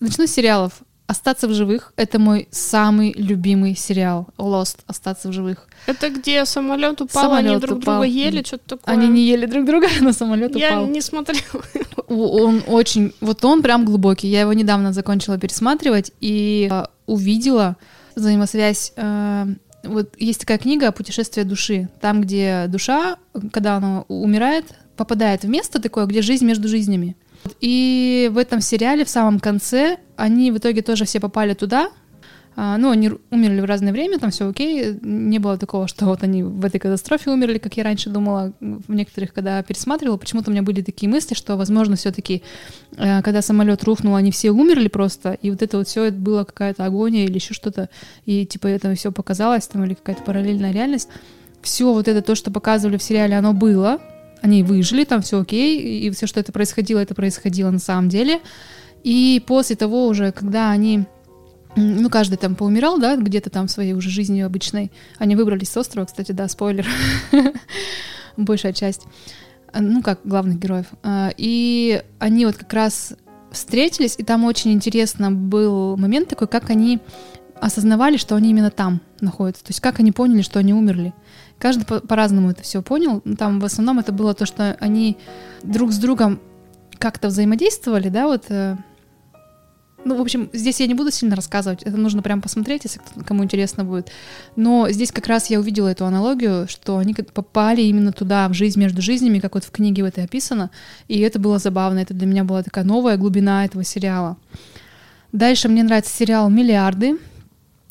[0.00, 0.72] Начну с сериалов.
[1.08, 4.26] «Остаться в живых»— это мой самый любимый сериал.
[4.38, 4.78] «Lost.
[4.88, 5.68] Остаться в живых».
[5.86, 7.94] Это где самолет упал, они Самолет друг упал.
[8.02, 8.92] друга ели, что-то такое?
[8.92, 10.86] Они не ели друг друга, но самолет Я упал.
[10.88, 11.62] не смотрела.
[12.08, 14.26] Он очень, вот он прям глубокий.
[14.26, 17.76] Я его недавно закончила пересматривать и э, увидела
[18.16, 18.92] взаимосвязь.
[18.96, 19.46] э,
[19.84, 23.16] вот есть такая книга «Путешествие души», там, где душа,
[23.52, 24.64] когда она умирает,
[24.96, 27.16] попадает в место такое, где жизнь между жизнями.
[27.60, 31.90] И в этом сериале в самом конце они в итоге тоже все попали туда.
[32.58, 34.98] А, Ну, они умерли в разное время, там все окей.
[35.02, 38.52] Не было такого, что вот они в этой катастрофе умерли, как я раньше думала.
[38.60, 42.42] В некоторых, когда пересматривала, почему-то у меня были такие мысли, что, возможно, все-таки,
[42.96, 46.86] когда самолет рухнул, они все умерли просто, и вот это вот все это было какая-то
[46.86, 47.90] агония или еще что-то,
[48.24, 51.10] и типа это все показалось, там, или какая-то параллельная реальность.
[51.60, 54.00] Все вот это то, что показывали в сериале, оно было,
[54.46, 58.40] они выжили, там все окей, и все, что это происходило, это происходило на самом деле.
[59.02, 61.04] И после того уже, когда они,
[61.74, 65.76] ну, каждый там поумирал, да, где-то там в своей уже жизни обычной, они выбрались с
[65.76, 66.86] острова, кстати, да, спойлер,
[68.36, 69.02] большая часть,
[69.72, 70.86] А, ну, как главных героев.
[71.02, 73.14] А, И они вот как раз
[73.50, 77.00] встретились, и там очень интересно был момент такой, как они
[77.60, 81.14] осознавали, что они именно там находятся, то есть как они поняли, что они умерли.
[81.58, 83.22] Каждый по- по-разному это все понял.
[83.38, 85.16] Там в основном это было то, что они
[85.62, 86.40] друг с другом
[86.98, 88.76] как-то взаимодействовали, да, вот э,
[90.04, 93.42] Ну, в общем, здесь я не буду сильно рассказывать, это нужно прям посмотреть, если кому
[93.42, 94.12] интересно будет.
[94.54, 98.78] Но здесь как раз я увидела эту аналогию, что они попали именно туда, в жизнь
[98.78, 100.70] между жизнями, как вот в книге в этой описано,
[101.08, 104.36] и это было забавно, это для меня была такая новая глубина этого сериала.
[105.32, 107.18] Дальше мне нравится сериал «Миллиарды».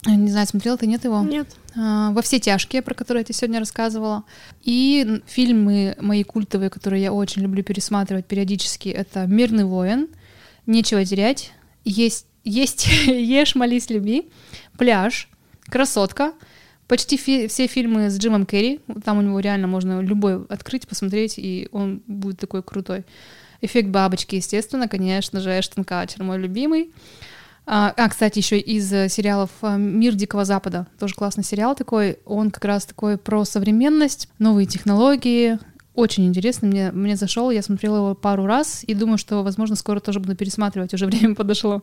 [0.05, 1.21] Не знаю, смотрел ты, нет его?
[1.21, 1.47] Нет.
[1.75, 4.23] А, во все тяжкие, про которые я тебе сегодня рассказывала.
[4.61, 10.07] И фильмы мои культовые, которые я очень люблю пересматривать периодически, это «Мирный воин»,
[10.67, 11.51] «Нечего терять»,
[11.83, 14.29] «Есть, есть ешь, молись, люби»,
[14.77, 15.27] «Пляж»,
[15.65, 16.33] «Красотка»,
[16.87, 21.35] почти фи- все фильмы с Джимом Керри, там у него реально можно любой открыть, посмотреть,
[21.37, 23.05] и он будет такой крутой.
[23.61, 26.91] «Эффект бабочки», естественно, конечно же, Эштон Катчер, мой любимый.
[27.67, 30.85] А, а, кстати, еще из э, сериалов э, «Мир Дикого Запада».
[30.99, 32.19] Тоже классный сериал такой.
[32.25, 35.57] Он как раз такой про современность, новые технологии.
[35.95, 36.67] Очень интересно.
[36.67, 40.35] Мне, мне зашел, я смотрела его пару раз и думаю, что, возможно, скоро тоже буду
[40.35, 40.93] пересматривать.
[40.93, 41.81] Уже время подошло.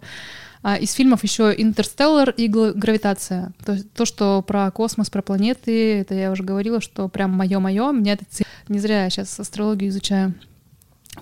[0.63, 3.53] А, из фильмов еще «Интерстеллар» и «Гла- «Гравитация».
[3.65, 7.91] То, то, что про космос, про планеты, это я уже говорила, что прям мое-мое.
[7.91, 10.35] Меня это ц- не зря я сейчас астрологию изучаю.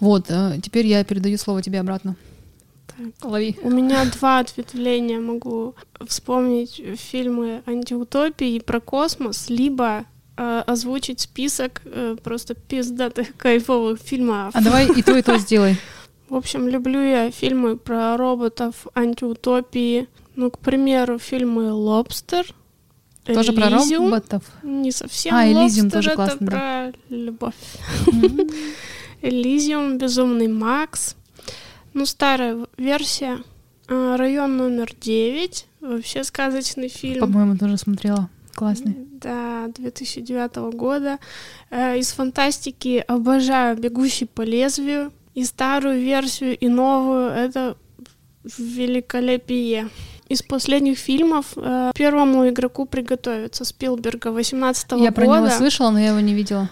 [0.01, 2.14] Вот, э, теперь я передаю слово тебе обратно.
[3.22, 3.57] Лови.
[3.62, 5.20] У меня два ответвления.
[5.20, 5.74] Могу
[6.07, 10.05] вспомнить фильмы антиутопии про космос, либо
[10.37, 14.55] э, озвучить список э, просто пиздатых кайфовых фильмов.
[14.55, 15.76] А давай и то, и то сделай.
[16.29, 20.09] В общем, люблю я фильмы про роботов, антиутопии.
[20.37, 22.46] Ну, к примеру, фильмы «Лобстер»,
[23.24, 24.42] Тоже про роботов.
[24.62, 26.53] Не совсем А, «Элизиум» «Лобстер» тоже это классно, да.
[26.53, 27.55] про любовь.
[29.22, 31.16] «Элизиум», «Безумный Макс».
[31.94, 33.38] Ну, старая версия.
[33.88, 35.64] А, «Район номер 9».
[35.81, 37.20] Вообще сказочный фильм.
[37.20, 38.29] По-моему, тоже смотрела.
[38.55, 38.94] Классный.
[39.20, 41.18] Да, 2009 года.
[41.70, 45.12] Э, Из фантастики обожаю «Бегущий по лезвию».
[45.35, 47.31] И старую версию, и новую.
[47.31, 47.76] Это
[48.59, 49.88] великолепие.
[50.29, 55.50] Из последних фильмов э, первому игроку приготовиться Спилберга 18 Я про него года.
[55.50, 56.70] слышала, но я его не видела.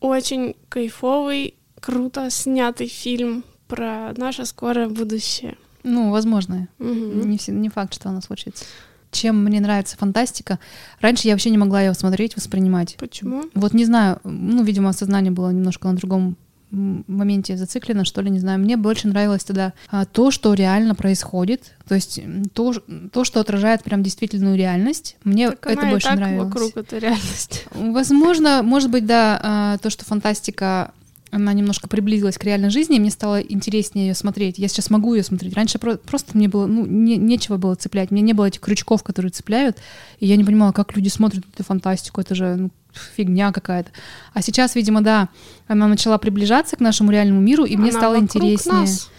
[0.00, 5.56] Очень кайфовый, круто снятый фильм про наше скорое будущее.
[5.84, 6.68] Ну, возможно.
[6.78, 7.30] Мгм.
[7.30, 8.64] Не, не факт, что оно случится.
[9.10, 10.58] Чем мне нравится фантастика.
[11.00, 12.96] Раньше я вообще не могла ее смотреть, воспринимать.
[12.98, 13.44] Почему?
[13.54, 16.36] Вот не знаю, ну, видимо, сознание было немножко на другом
[16.70, 18.58] моменте зациклено, что ли, не знаю.
[18.58, 22.20] Мне больше нравилось тогда а, то, что реально происходит, то есть
[22.52, 22.74] то,
[23.12, 25.16] то, что отражает прям действительную реальность.
[25.24, 26.52] Мне Так это она и больше так нравилось.
[26.52, 27.64] вокруг, это реальность.
[27.72, 30.92] Возможно, может быть, да, а, то, что фантастика
[31.30, 34.58] она немножко приблизилась к реальной жизни, и мне стало интереснее ее смотреть.
[34.58, 35.54] Я сейчас могу ее смотреть.
[35.54, 38.10] Раньше про- просто мне было, ну, не- нечего было цеплять.
[38.10, 39.78] Мне не было этих крючков, которые цепляют,
[40.20, 42.20] и я не понимала, как люди смотрят эту фантастику.
[42.20, 42.70] Это же ну,
[43.16, 43.90] фигня какая-то.
[44.34, 45.28] А сейчас, видимо, да,
[45.66, 48.80] она начала приближаться к нашему реальному миру, и мне Она стало вокруг интереснее.
[48.80, 49.10] нас.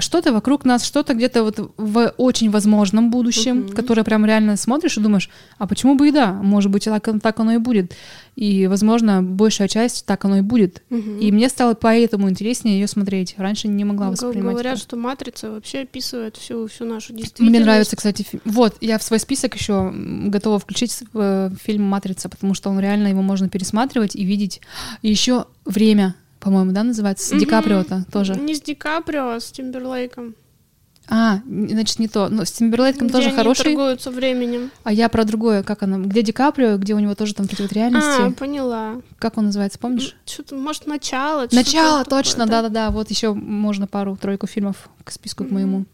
[0.00, 3.68] Что-то вокруг нас, что-то где-то вот в очень возможном будущем, Мгм.
[3.74, 6.32] которое прям реально смотришь и думаешь, а почему бы и да?
[6.32, 7.94] Может быть, так, так оно и будет.
[8.36, 10.82] И, возможно, большая часть так оно и будет.
[10.90, 11.18] Мгм.
[11.18, 13.34] И мне стало поэтому интереснее ее смотреть.
[13.36, 14.52] Раньше не могла Г- воспринимать.
[14.52, 14.82] Говорят, это.
[14.82, 17.50] что матрица вообще описывает всю, всю нашу действительность.
[17.50, 19.92] Мне нравится, кстати, фи- вот я в свой список еще
[20.26, 24.60] готова включить э, фильм Матрица, потому что он реально его можно пересматривать и видеть.
[25.02, 27.44] И еще время, по-моему, да, называется с Ди.
[27.44, 28.34] Каприо-то тоже.
[28.34, 30.34] Не с Ди Каприо, а с Тимберлейком.
[31.10, 32.28] А, значит, не то.
[32.28, 33.64] Но с Тимберлейком Где тоже они хороший.
[33.64, 34.70] торгуются временем.
[34.84, 37.66] А я про другое, как она, где Ди Каприо, где у него тоже там такие
[37.66, 38.20] вот реальности.
[38.20, 39.00] А, поняла.
[39.18, 40.16] Как он называется, помнишь?
[40.26, 41.48] Что-то, может, начало?
[41.50, 42.90] Начало, точно, да-да-да.
[42.90, 45.86] Вот еще можно пару-тройку фильмов к списку к моему.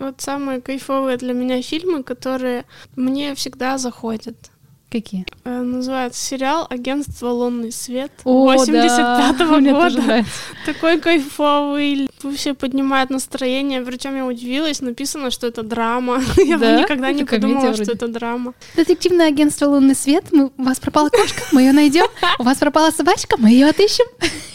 [0.00, 2.64] Вот самые кайфовые для меня фильмы, которые
[2.96, 4.50] мне всегда заходят.
[4.90, 5.24] Какие?
[5.44, 10.24] Э, Называется сериал «Агентство Лунный свет» О, 85-го Мне тоже года.
[10.66, 13.82] Такой кайфовый, вообще поднимает настроение.
[13.82, 16.20] Причем я удивилась, написано, что это драма.
[16.36, 16.80] Я бы Да?
[16.80, 18.54] никогда не Это подумала, что это драма.
[18.76, 20.24] Детективное агентство «Лунный свет».
[20.32, 22.06] Мы, у вас пропала кошка, мы ее найдем.
[22.40, 24.06] У вас пропала собачка, мы ее отыщем.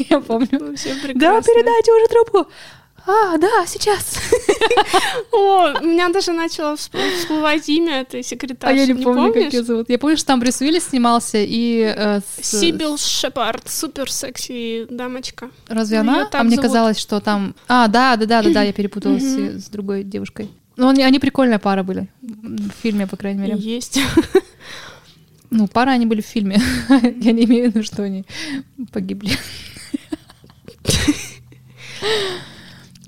[0.09, 0.49] Я помню.
[0.51, 0.67] Да,
[1.03, 1.41] прекрасно.
[1.53, 2.51] передайте уже трубку.
[3.07, 4.17] А, да, сейчас.
[5.31, 8.75] О, у меня даже начало всп- всплывать имя этой А секретарши.
[8.77, 9.89] я не помню, как ее зовут.
[9.89, 15.49] Я помню, что там Брюс Уиллис снимался, и э, Сибил Шепард, супер секси дамочка.
[15.67, 16.29] Разве Ну, она?
[16.31, 17.53] А мне казалось, что там...
[17.67, 20.49] А, да, да, да, да, да, я перепуталась с другой девушкой.
[20.77, 22.07] Ну, они, они прикольная пара были.
[22.21, 23.55] В фильме, по крайней мере.
[23.57, 23.99] Есть.
[25.51, 26.59] Ну, пара они были в фильме.
[26.89, 28.25] Я не имею в виду, что они
[28.91, 29.31] погибли.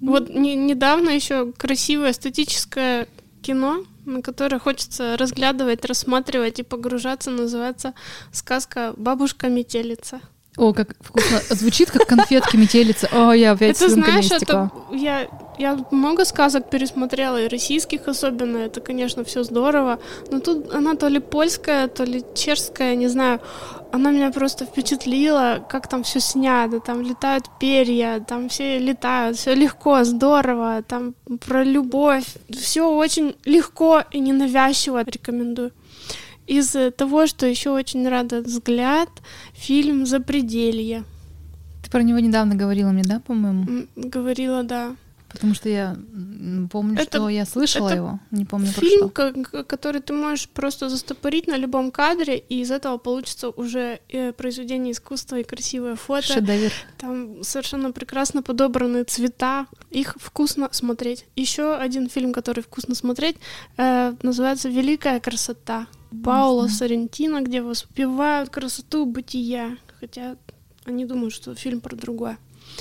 [0.01, 3.07] Вот не- недавно еще красивое эстетическое
[3.41, 7.93] кино, на которое хочется разглядывать, рассматривать и погружаться, называется
[8.31, 10.21] сказка «Бабушка метелица».
[10.57, 11.39] О, как вкусно.
[11.51, 13.07] Звучит как конфетки метелица.
[13.11, 15.27] О, я опять это знаешь, это я
[15.59, 19.99] я много сказок пересмотрела, и российских особенно, это, конечно, все здорово,
[20.31, 23.39] но тут она то ли польская, то ли чешская, не знаю,
[23.91, 29.53] она меня просто впечатлила, как там все снято, там летают перья, там все летают, все
[29.55, 31.15] легко, здорово, там
[31.45, 35.71] про любовь, все очень легко и ненавязчиво, рекомендую.
[36.47, 39.09] Из того, что еще очень рада взгляд,
[39.53, 41.03] фильм «Запределье».
[41.83, 43.87] Ты про него недавно говорила мне, да, по-моему?
[43.95, 44.95] Говорила, да.
[45.29, 45.95] Потому что я
[46.71, 49.09] помню, Это- что я слышала это его, не помню про Фильм, что.
[49.09, 54.31] ко- который ты можешь просто застопорить на любом кадре, и из этого получится уже э,
[54.31, 56.33] произведение искусства и красивое фото.
[56.33, 56.71] Шедевр.
[56.97, 61.25] Там совершенно прекрасно подобраны цвета, их вкусно смотреть.
[61.35, 63.35] Еще один фильм, который вкусно смотреть,
[63.77, 65.87] э, называется «Великая красота».
[66.23, 69.77] Пауло Соррентино, где воспевают красоту бытия.
[69.99, 70.37] Хотя
[70.85, 72.37] они думают, что фильм про другое.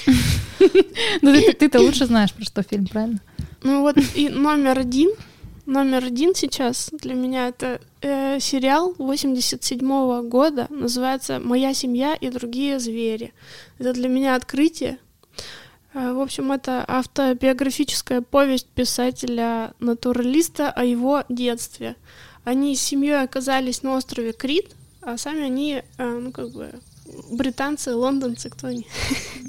[1.22, 3.20] Ну ты- ты-то лучше знаешь, про что фильм, правильно?
[3.62, 5.11] Ну вот и номер один,
[5.66, 12.78] номер один сейчас для меня это э, сериал 87 года, называется «Моя семья и другие
[12.78, 13.32] звери».
[13.78, 14.99] Это для меня открытие.
[15.95, 21.97] Э, В общем, это автобиографическая повесть писателя-натуралиста о его детстве.
[22.45, 24.70] Они с семьей оказались на острове Крит,
[25.03, 26.70] а сами они, э, ну, как бы,
[27.30, 28.86] британцы, лондонцы, кто они?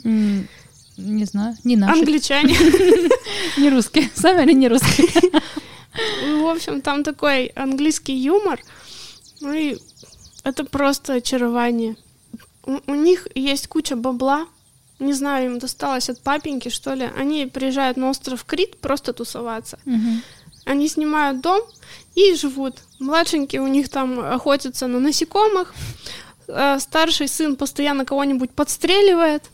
[0.04, 2.56] Не знаю, не наши, Англичане.
[3.58, 4.10] не русские.
[4.16, 5.08] Сами они не русские.
[6.26, 8.60] Ну, в общем, там такой английский юмор.
[9.42, 9.78] Ну и
[10.44, 11.98] это просто очарование.
[12.66, 14.48] У, у них есть куча бабла.
[15.00, 17.10] Не знаю, им досталось от папеньки, что ли.
[17.16, 19.78] Они приезжают на остров Крит просто тусоваться.
[20.66, 21.62] Они снимают дом
[22.16, 22.76] и живут.
[23.00, 25.74] Младшенький у них там охотится на насекомых.
[26.50, 29.50] А Старший сын постоянно кого-нибудь подстреливает.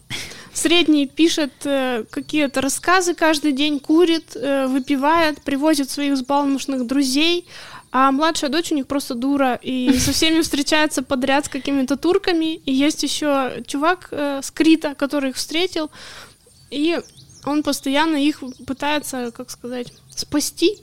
[0.54, 7.48] Средний пишет э, какие-то рассказы каждый день, курит, э, выпивает, привозит своих взбалмошных друзей.
[7.92, 12.56] А младшая дочь у них просто дура и со всеми встречается подряд с какими-то турками.
[12.56, 14.52] И есть еще чувак э, с
[14.96, 15.90] который их встретил.
[16.70, 17.00] И
[17.46, 20.80] он постоянно их пытается, как сказать, спасти,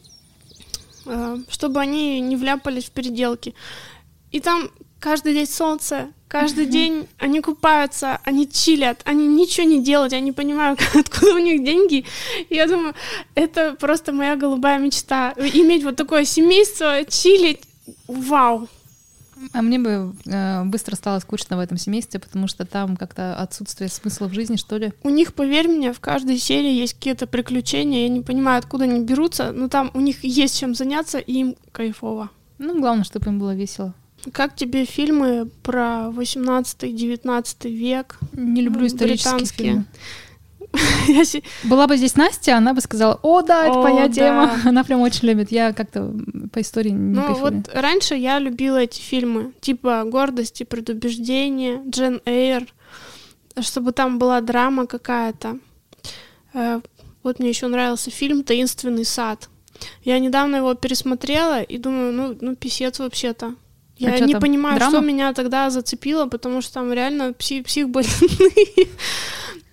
[1.07, 3.55] э, чтобы они не вляпались в переделки.
[4.33, 4.71] И там
[5.01, 10.33] каждый день солнце, каждый день они купаются, они чилят, они ничего не делают, я не
[10.33, 12.05] понимаю, откуда у них деньги.
[12.49, 12.95] И я думаю,
[13.35, 15.33] это просто моя голубая мечта.
[15.37, 17.63] Иметь вот такое семейство, чилить,
[18.07, 18.69] вау.
[19.55, 23.89] А мне бы э, быстро стало скучно в этом семействе, потому что там как-то отсутствие
[23.89, 24.93] смысла в жизни, что ли.
[25.03, 29.01] У них, поверь мне, в каждой серии есть какие-то приключения, я не понимаю, откуда они
[29.01, 32.29] берутся, но там у них есть чем заняться, и им кайфово.
[32.59, 33.95] Ну, главное, чтобы им было весело.
[34.33, 38.19] Как тебе фильмы про 18-19 век?
[38.33, 39.69] Не люблю исторические британские.
[39.69, 39.87] фильмы.
[41.65, 44.57] Была бы здесь Настя, она бы сказала, о, да, это моя тема.
[44.65, 45.51] Она прям очень любит.
[45.51, 46.15] Я как-то
[46.53, 52.21] по истории не Ну вот раньше я любила эти фильмы, типа «Гордость и предубеждение», «Джен
[52.25, 52.67] Эйр»,
[53.61, 55.59] чтобы там была драма какая-то.
[56.55, 56.81] Э,
[57.23, 59.49] Вот мне еще нравился фильм «Таинственный сад».
[60.05, 63.55] Я недавно его пересмотрела и думаю, ну, ну писец вообще-то.
[64.01, 64.97] Я А не там, понимаю, драма?
[64.97, 68.89] что меня тогда зацепило, потому что там реально пси- психбольные.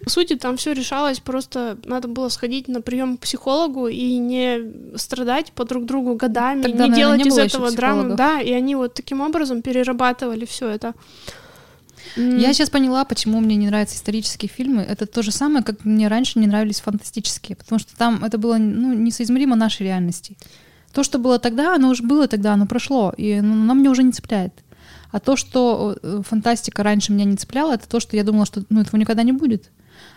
[0.04, 4.98] По сути, там все решалось, просто надо было сходить на прием к психологу и не
[4.98, 8.16] страдать по друг другу годами, Тогда, не наверное, делать не из этого драму.
[8.16, 10.94] Да, и они вот таким образом перерабатывали все это.
[12.16, 14.82] Я сейчас поняла, почему мне не нравятся исторические фильмы.
[14.82, 18.58] Это то же самое, как мне раньше не нравились фантастические, потому что там это было
[18.58, 20.38] ну, несоизмеримо нашей реальности.
[20.98, 24.12] То, что было тогда, оно уже было тогда, оно прошло, и оно меня уже не
[24.12, 24.64] цепляет.
[25.12, 28.64] А то, что э, фантастика раньше меня не цепляла, это то, что я думала, что
[28.72, 29.70] ну, этого никогда не будет.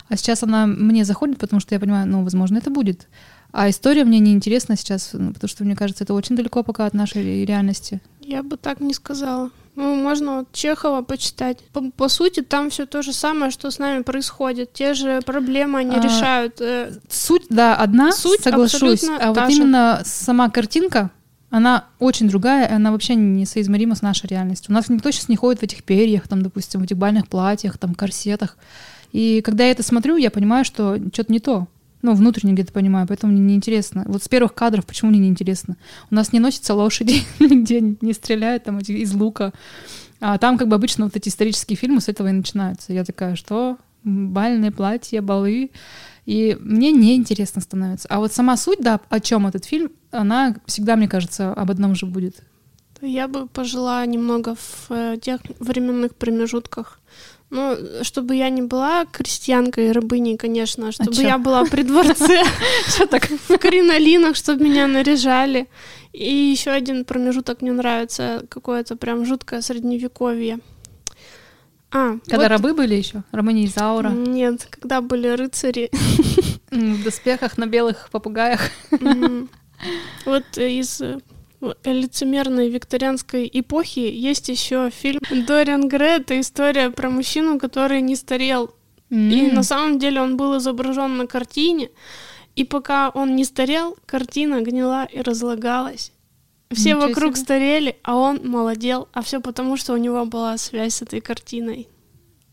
[0.09, 3.09] А сейчас она мне заходит, потому что я понимаю, ну, возможно, это будет.
[3.51, 6.87] А история мне не интересна сейчас, ну, потому что, мне кажется, это очень далеко пока
[6.87, 8.01] от нашей ре- реальности.
[8.19, 9.51] Я бы так не сказала.
[9.75, 11.59] Ну, можно вот Чехова почитать.
[11.71, 14.73] По, по сути, там все то же самое, что с нами происходит.
[14.73, 16.59] Те же проблемы они А, решают.
[16.59, 19.03] Э, Суть, да, одна, Суть соглашусь.
[19.03, 19.57] А вот же.
[19.57, 21.09] именно сама картинка,
[21.49, 24.71] она очень другая, и она вообще несоизмерима с нашей реальностью.
[24.71, 27.77] У нас никто сейчас не ходит в этих перьях, там, допустим, в этих бальных платьях,
[27.77, 28.57] там, корсетах.
[29.13, 31.67] И когда я это смотрю, я понимаю, что что-то не то.
[32.01, 34.03] Ну, внутренне где-то понимаю, поэтому мне неинтересно.
[34.07, 35.77] Вот с первых кадров почему мне неинтересно?
[36.09, 39.53] У нас не носятся лошади, нигде не стреляют там из лука.
[40.19, 42.93] А там как бы обычно вот эти исторические фильмы с этого и начинаются.
[42.93, 43.77] Я такая, что?
[44.03, 45.71] Бальные платья, балы.
[46.25, 48.07] И мне неинтересно становится.
[48.09, 51.95] А вот сама суть, да, о чем этот фильм, она всегда, мне кажется, об одном
[51.95, 52.43] же будет.
[53.01, 56.99] я бы пожила немного в э, тех временных промежутках.
[57.51, 61.21] Ну, чтобы я не была крестьянкой и рабыней, конечно, а чтобы чё?
[61.23, 62.43] я была при дворце
[63.49, 65.67] в кринолинах, чтобы меня наряжали.
[66.13, 70.59] И еще один промежуток мне нравится, какое-то прям жуткое средневековье.
[71.91, 73.23] А, Когда вот- рабы были еще?
[73.31, 74.09] Романи Изаура.
[74.09, 75.89] Нет, когда были рыцари.
[76.71, 78.61] В доспехах на белых попугаях.
[80.25, 81.17] Вот из э,
[81.83, 86.17] лицемерной викторианской эпохи есть еще фильм Дориан Грей.
[86.19, 88.73] Это история про мужчину, который не старел.
[89.09, 89.15] И
[89.49, 89.53] М.
[89.55, 91.89] на самом деле он был изображен на картине.
[92.55, 96.11] И пока он не старел, картина гнила и разлагалась.
[96.71, 97.43] Все Ничего вокруг себе.
[97.43, 99.07] старели, а он молодел.
[99.13, 101.87] А все потому, что у него была связь с этой картиной.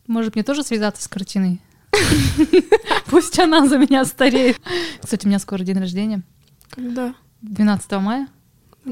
[0.08, 1.60] Может, мне тоже связаться с картиной?
[3.06, 4.58] Пусть она за меня стареет.
[5.02, 6.22] Кстати, у меня скоро день рождения.
[6.70, 7.14] Когда?
[7.42, 8.28] 12 мая.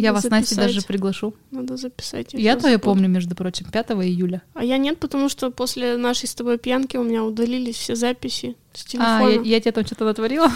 [0.02, 0.74] Я вас, Настя, записать.
[0.74, 1.34] даже приглашу.
[1.50, 2.32] Надо записать.
[2.34, 2.84] Я твое забуду.
[2.90, 4.42] помню, между прочим, 5 июля.
[4.54, 8.56] А я нет, потому что после нашей с тобой пьянки у меня удалились все записи
[8.72, 9.28] с А, телефона.
[9.44, 10.50] я, я тебе там что-то натворила?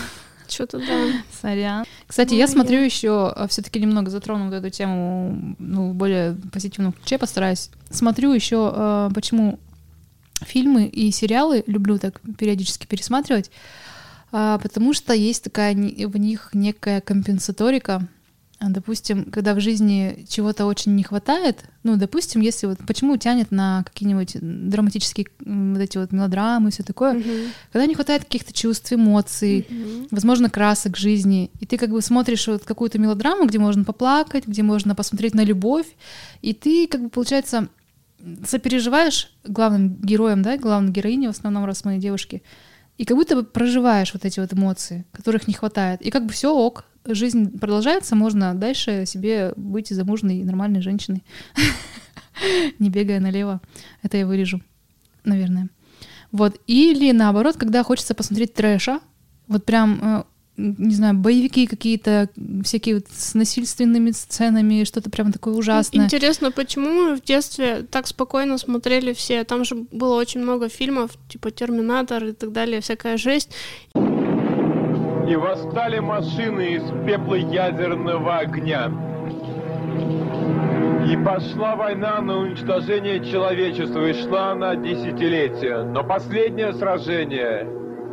[0.48, 1.12] Что-то да.
[1.40, 1.84] Сорян.
[2.06, 6.92] Кстати, Ну, я я- смотрю еще, все-таки немного затрону вот эту тему, ну, более позитивном
[6.92, 7.70] ключе постараюсь.
[7.90, 9.58] Смотрю еще, э, почему
[10.42, 13.50] фильмы и сериалы люблю так периодически пересматривать,
[14.32, 18.08] а, потому что есть такая в них некая компенсаторика.
[18.62, 23.50] А, Допустим, когда в жизни чего-то очень не хватает, ну, допустим, если вот почему тянет
[23.50, 27.52] на какие-нибудь драматические вот эти вот мелодрамы, все такое, Мгм.
[27.72, 30.08] когда не хватает каких-то чувств, эмоций, Мгм.
[30.10, 34.62] возможно, красок жизни, и ты как бы смотришь вот какую-то мелодраму, где можно поплакать, где
[34.62, 35.86] можно посмотреть на любовь,
[36.42, 37.68] и ты как бы, получается,
[38.46, 42.42] сопереживаешь главным героям, да, главной героине, в основном, раз мы девушки,
[42.98, 46.02] и как будто бы проживаешь вот эти вот эмоции, которых не хватает.
[46.02, 51.24] И как бы все ок, жизнь продолжается, можно дальше себе быть замужней, нормальной женщиной,
[52.78, 53.60] не бегая налево.
[54.02, 54.60] Это я вырежу,
[55.24, 55.68] наверное.
[56.32, 56.60] Вот.
[56.66, 59.00] Или наоборот, когда хочется посмотреть трэша,
[59.48, 60.22] вот прям, э,
[60.56, 62.28] не знаю, боевики какие-то,
[62.64, 66.04] всякие вот с насильственными сценами, что-то прям такое ужасное.
[66.04, 69.42] Интересно, почему мы в детстве так спокойно смотрели все?
[69.44, 73.50] Там же было очень много фильмов, типа «Терминатор» и так далее, всякая жесть.
[75.30, 78.90] И восстали машины из пепла ядерного огня.
[81.08, 85.84] И пошла война на уничтожение человечества, и шла она десятилетия.
[85.84, 87.64] Но последнее сражение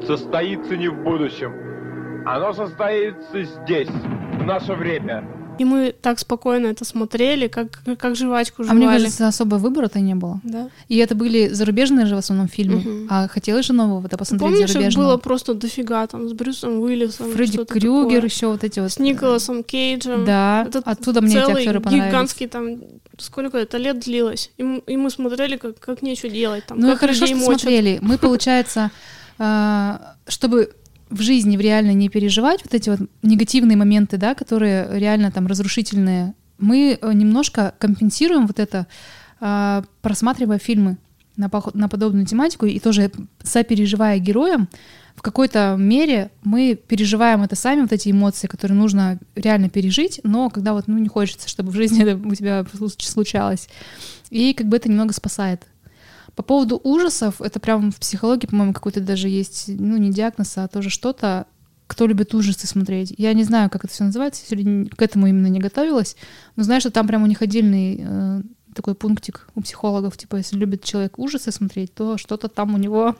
[0.05, 2.23] состоится не в будущем.
[2.23, 5.36] Оно состоится здесь, в наше время.
[5.59, 8.77] И мы так спокойно это смотрели, как, как жвачку А жевали.
[8.79, 10.39] мне кажется, особо выбора-то не было.
[10.43, 10.69] Да.
[10.87, 12.79] И это были зарубежные же в основном фильмы.
[12.79, 13.07] Мгм.
[13.09, 15.05] А хотелось же нового-то посмотреть Помнишь, зарубежного.
[15.07, 17.31] было просто дофига там с Брюсом Уиллисом.
[17.31, 18.29] Фредди Крюгер, такое.
[18.29, 18.91] еще вот эти вот.
[18.91, 20.25] С Николасом Кейджем.
[20.25, 22.07] Да, Это оттуда мне эти актеры понравились.
[22.09, 22.77] гигантский там,
[23.17, 24.51] сколько это лет длилось.
[24.57, 26.65] И, и мы смотрели, как, как нечего делать.
[26.67, 27.61] Там, Ну как хорошо, что мочат.
[27.61, 27.99] смотрели.
[28.01, 28.91] Мы, получается,
[29.39, 29.97] э,
[30.27, 30.71] чтобы
[31.09, 35.47] в жизни в реально не переживать вот эти вот негативные моменты, да, которые реально там
[35.47, 38.87] разрушительные, мы э, немножко компенсируем вот это,
[39.39, 40.97] э, просматривая фильмы
[41.35, 43.11] на, пох- на подобную тематику и тоже
[43.43, 44.67] сопереживая героям,
[45.15, 50.51] в какой-то мере мы переживаем это сами, вот эти эмоции, которые нужно реально пережить, но
[50.51, 53.67] когда вот ну, не хочется, чтобы в жизни это у тебя случ- случалось.
[54.29, 55.63] И как бы это немного спасает.
[56.37, 60.67] По поводу ужасов, это прям в психологии, по-моему, какой-то даже есть, ну, не диагноз, а
[60.67, 61.47] тоже что-то,
[61.87, 63.11] кто любит ужасы смотреть.
[63.17, 66.15] Я не знаю, как это все называется, сегодня к этому именно не готовилась,
[66.55, 68.41] но знаю, что там прям у них отдельный э,
[68.77, 73.15] такой пунктик у психологов, типа, если любит человек ужасы смотреть, то что-то там у него,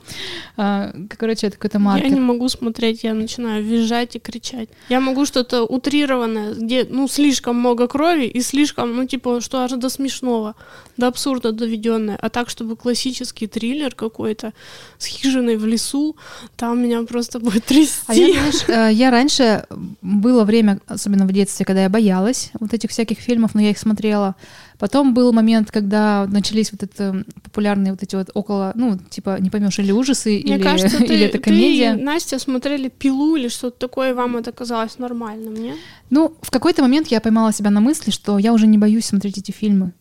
[0.56, 2.08] э, короче, это какой-то маркер.
[2.08, 4.68] Я не могу смотреть, я начинаю визжать и кричать.
[4.88, 9.72] Я могу что-то утрированное, где, ну, слишком много крови и слишком, ну, типа, что аж
[9.72, 10.54] до смешного,
[10.96, 12.16] до абсурда доведенное.
[12.16, 14.52] А так, чтобы классический триллер какой-то
[14.98, 16.16] с хижиной в лесу,
[16.56, 18.04] там меня просто будет трясти.
[18.06, 19.66] А я, знаешь, э, я раньше
[20.02, 23.78] было время, особенно в детстве, когда я боялась вот этих всяких фильмов, но я их
[23.78, 24.36] смотрела.
[24.78, 29.50] Потом был момент, когда начались вот это популярные вот эти вот около, ну, типа, не
[29.50, 31.94] поймешь, или ужасы, Мне или, кажется, ты, или это ты комедия.
[31.94, 35.74] и Настя смотрели «Пилу» или что-то такое, и вам это казалось нормальным, не?
[36.10, 39.38] Ну, в какой-то момент я поймала себя на мысли, что я уже не боюсь смотреть
[39.38, 39.92] эти фильмы.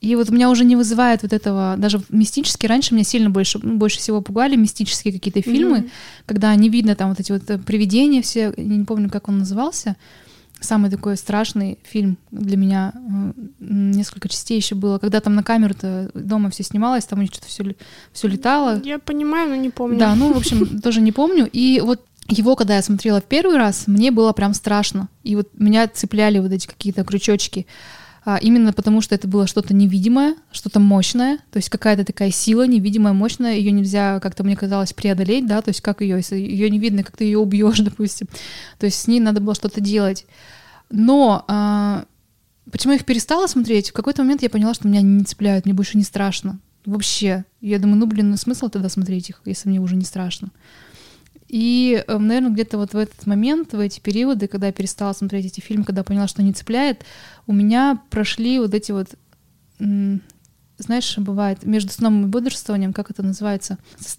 [0.00, 3.98] И вот меня уже не вызывает вот этого, даже мистически, раньше меня сильно больше, больше
[3.98, 5.90] всего пугали мистические какие-то фильмы, Мгм.
[6.26, 9.38] когда не видно там вот эти вот э, привидения все, я не помню, как он
[9.38, 9.96] назывался,
[10.64, 12.92] самый такой страшный фильм для меня,
[13.60, 17.48] несколько частей еще было, когда там на камеру-то дома все снималось, там у них что-то
[17.48, 17.64] все,
[18.12, 18.80] все летало.
[18.84, 19.98] Я понимаю, но не помню.
[19.98, 21.48] Да, ну, в общем, тоже не помню.
[21.52, 25.08] И вот его, когда я смотрела в первый раз, мне было прям страшно.
[25.22, 27.66] И вот меня цепляли вот эти какие-то крючочки.
[28.24, 32.66] а, именно потому, что это было что-то невидимое, что-то мощное, то есть какая-то такая сила
[32.66, 36.70] невидимая, мощная, ее нельзя как-то, мне казалось, преодолеть, да, то есть как ее, если ее
[36.70, 38.28] не видно, как ты ее убьешь, допустим,
[38.78, 40.24] то есть с ней надо было что-то делать.
[40.90, 42.04] Но а,
[42.70, 43.90] почему я их перестала смотреть?
[43.90, 46.60] В какой-то момент я поняла, что меня не цепляют, мне больше не страшно.
[46.86, 47.44] Вообще.
[47.60, 50.50] Я думаю, ну, блин, ну смысл тогда смотреть их, если мне уже не страшно.
[51.48, 55.60] И, наверное, где-то вот в этот момент, в эти периоды, когда я перестала смотреть эти
[55.60, 57.04] фильмы, когда поняла, что не цепляет,
[57.46, 59.14] у меня прошли вот эти вот,
[59.78, 63.78] знаешь, бывает между сном и бодрствованием, как это называется,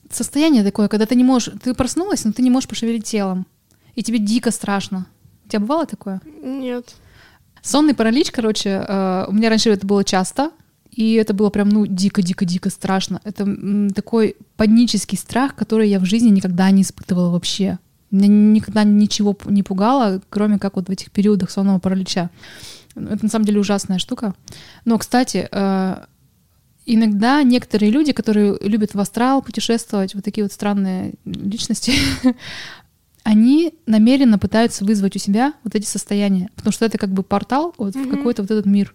[0.09, 3.45] состояние такое, когда ты не можешь, ты проснулась, но ты не можешь пошевелить телом,
[3.95, 5.07] и тебе дико страшно.
[5.45, 6.21] У тебя бывало такое?
[6.43, 6.95] Нет.
[7.61, 10.51] Сонный паралич, короче, э, у меня раньше это было часто,
[10.91, 13.21] и это было прям, ну, дико-дико-дико страшно.
[13.23, 13.45] Это
[13.93, 17.79] такой панический страх, который я в жизни никогда не испытывала вообще.
[18.11, 22.29] Меня никогда ничего не пугало, кроме как вот в этих периодах сонного паралича.
[22.95, 24.33] Это на самом деле ужасная штука.
[24.85, 25.95] Но, кстати, э,
[26.85, 31.93] иногда некоторые люди, которые любят в астрал путешествовать, вот такие вот странные личности,
[33.25, 37.73] они намеренно пытаются вызвать у себя вот эти состояния, потому что это как бы портал
[37.79, 38.11] вот в Мгм.
[38.11, 38.93] какой-то вот этот мир.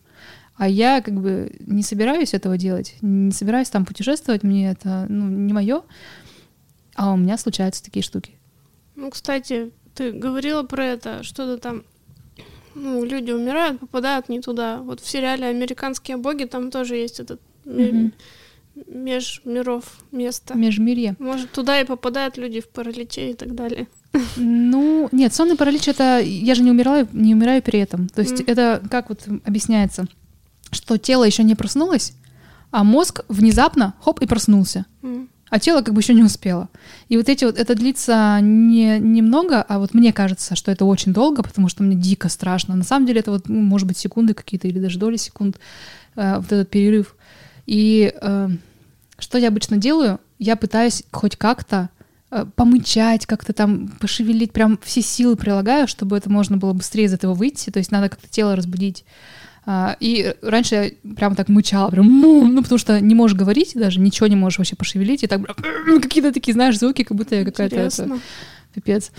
[0.56, 5.26] А я как бы не собираюсь этого делать, не собираюсь там путешествовать, мне это ну,
[5.28, 5.82] не мое.
[6.94, 8.30] А у меня случаются такие штуки.
[8.94, 11.82] Ну, кстати, ты говорила про это, что-то там,
[12.76, 14.78] ну, люди умирают, попадают не туда.
[14.78, 18.12] Вот в сериале «Американские боги» там тоже есть этот Мгм.
[18.86, 20.54] Меж миров место.
[20.54, 21.16] Межмирье.
[21.18, 23.86] Может, туда и попадают люди в параличе и так далее.
[24.36, 28.08] Ну, нет, сонный паралич это я же не умираю, не умираю при этом.
[28.08, 28.44] То есть Мгм.
[28.46, 30.06] это как вот объясняется,
[30.72, 32.12] что тело еще не проснулось,
[32.70, 34.84] а мозг внезапно хоп и проснулся.
[35.02, 35.28] М.
[35.52, 36.68] а тело как бы еще не успело.
[37.08, 41.12] И вот эти вот, это длится не немного, а вот мне кажется, что это очень
[41.12, 42.76] долго, потому что мне дико страшно.
[42.76, 45.58] На самом деле это вот, ну, может быть, секунды какие-то или даже доли секунд,
[46.14, 47.16] э, вот этот перерыв.
[47.66, 48.48] И э,
[49.20, 50.20] что я обычно делаю?
[50.38, 51.90] Я пытаюсь хоть как-то
[52.30, 57.14] э, помычать, как-то там пошевелить, прям все силы прилагаю, чтобы это можно было быстрее из
[57.14, 59.04] этого выйти, то есть надо как-то тело разбудить.
[59.66, 63.72] А, И раньше я прям так мычала, прям, «му», ну, потому что не можешь говорить
[63.74, 65.42] даже, ничего не можешь вообще пошевелить, и так
[66.02, 68.18] какие-то такие, знаешь, звуки, как будто я какая-то это,
[68.74, 69.12] пипец.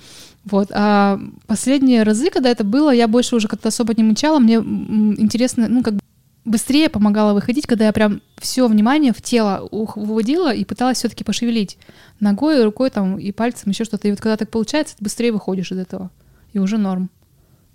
[0.43, 0.69] Вот.
[0.71, 5.67] А последние разы, когда это было, я больше уже как-то особо не мычала, мне интересно,
[5.67, 6.00] ну, как бы
[6.45, 11.77] быстрее помогало выходить, когда я прям все внимание в тело выводила и пыталась все-таки пошевелить
[12.19, 14.07] ногой, рукой там и пальцем, еще что-то.
[14.07, 16.09] И вот когда так получается, ты быстрее выходишь из этого.
[16.53, 17.09] И уже норм.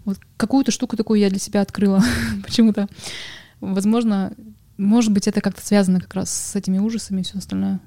[0.04, 2.02] Вот какую-то штуку такую я для себя открыла
[2.44, 2.88] почему-то.
[3.60, 4.32] Возможно,
[4.76, 7.80] может быть, это как-то связано как раз с этими ужасами и все остальное.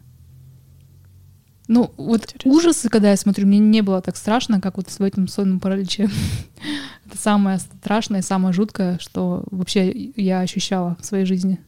[1.70, 2.51] Ну, вот Интересно.
[2.51, 6.09] ужасы, когда я смотрю, мне не было так страшно, как вот в этом сонном параличе.
[7.05, 11.59] Это самое страшное, самое жуткое, что вообще я ощущала в своей жизни.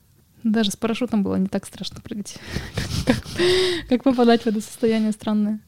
[0.43, 2.37] Даже с парашютом было не так страшно прыгать.
[3.05, 3.17] Как,
[3.89, 5.59] как попадать в это состояние странное.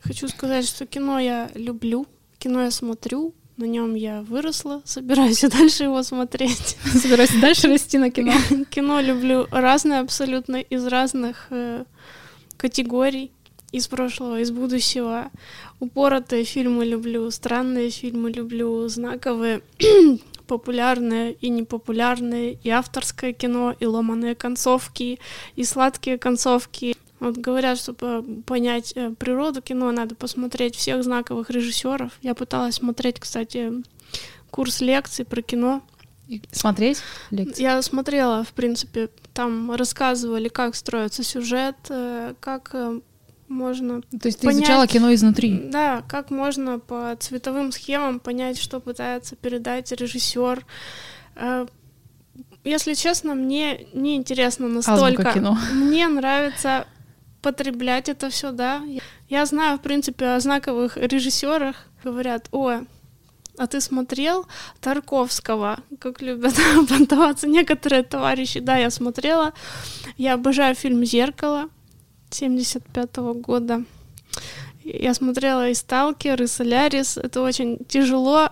[0.00, 2.06] Хочу сказать, что кино я люблю,
[2.38, 6.76] кино я смотрю, на нем я выросла, собираюсь и дальше его смотреть.
[6.84, 8.32] Собираюсь дальше расти на кино.
[8.70, 11.84] Кино люблю разное абсолютно, из разных э,
[12.56, 13.32] категорий,
[13.72, 15.30] из прошлого, из будущего.
[15.80, 19.62] Упоротые фильмы люблю, странные фильмы люблю, знаковые,
[20.46, 25.18] популярные и непопулярные, и авторское кино, и ломаные концовки,
[25.56, 26.96] и сладкие концовки.
[27.20, 32.12] Вот говорят, чтобы понять э, природу кино, надо посмотреть всех знаковых режиссеров.
[32.22, 33.72] Я пыталась смотреть, кстати,
[34.50, 35.82] курс лекций про кино.
[36.28, 37.62] И Смотреть лекции.
[37.62, 43.00] Я смотрела, в принципе, там рассказывали, как строится сюжет, э, как э,
[43.48, 44.02] можно...
[44.02, 45.68] То есть ты понять- изучала кино изнутри.
[45.70, 50.64] Да, как можно по цветовым схемам понять, что пытается передать режиссер.
[51.36, 51.66] Э,
[52.64, 55.32] Если честно, мне не интересно настолько.
[55.32, 55.56] кино.
[55.72, 56.86] Мне нравится
[57.42, 58.82] потреблять это все, да.
[58.86, 61.76] Я- Я знаю, в принципе, о знаковых режиссерах.
[62.04, 62.80] Говорят, о,
[63.58, 64.46] а ты смотрел
[64.80, 66.54] Тарковского, как любят
[66.88, 68.60] понтоваться некоторые товарищи.
[68.60, 69.52] Да, я смотрела.
[70.16, 71.68] Я обожаю фильм «Зеркало»
[72.30, 73.84] 75 года.
[74.84, 77.18] Я смотрела и «Сталкер», и «Солярис».
[77.18, 78.48] Это очень тяжело.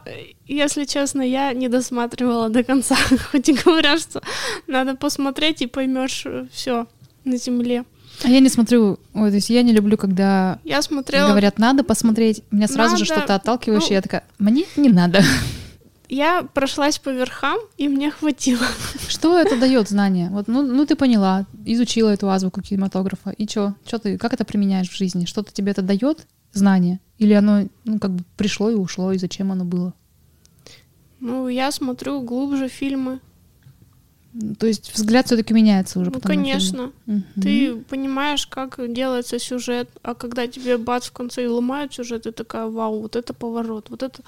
[0.47, 2.97] Если честно, я не досматривала до конца.
[3.31, 4.23] Хоть и говорят, что
[4.67, 6.87] надо посмотреть и поймешь все
[7.25, 7.85] на земле.
[8.23, 11.29] А я не смотрю, ой, то есть я не люблю, когда Я смотрела...
[11.29, 12.43] говорят, надо посмотреть.
[12.51, 13.21] Меня сразу же Надо.
[13.21, 15.23] что-то отталкивающее, Ну, я такая, мне не надо.
[16.09, 18.67] Я прошлась по верхам, и мне хватило.
[19.09, 20.31] Что это дает знание?
[20.31, 23.75] Вот, ну, ну ты поняла, изучила эту азбуку кинематографа, и чё?
[23.85, 25.25] Чё ты, как это применяешь в жизни?
[25.25, 27.01] Что-то тебе это дает знание?
[27.19, 29.95] Или оно, ну, как бы пришло и ушло, и зачем оно было?
[31.21, 33.21] Ну, я смотрю глубже фильмы.
[34.59, 36.11] То есть взгляд все-таки меняется уже.
[36.11, 36.93] Ну, конечно.
[37.07, 37.25] Мгм.
[37.41, 42.33] Ты понимаешь, как делается сюжет, а когда тебе бац в конце и ломают сюжет, ты
[42.33, 44.23] такая, вау, вот это поворот, вот это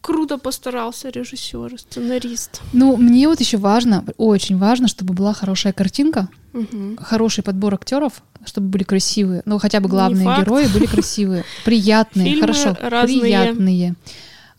[0.00, 2.60] круто постарался режиссер, сценарист.
[2.72, 6.96] Ну, мне вот еще важно, очень важно, чтобы была хорошая картинка, Мгм.
[6.96, 9.42] хороший подбор актеров, чтобы были красивые.
[9.44, 13.20] Ну, хотя бы главные герои были красивые, приятные, Фильмы хорошо, разные.
[13.20, 13.94] приятные.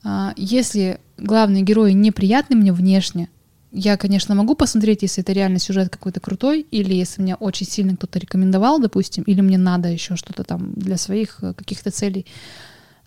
[0.04, 3.30] А, Если главные герои неприятны мне внешне,
[3.74, 7.96] я, конечно, могу посмотреть, если это реально сюжет какой-то крутой, или если меня очень сильно
[7.96, 12.26] кто-то рекомендовал, допустим, или мне надо еще что-то там для своих э, каких-то целей.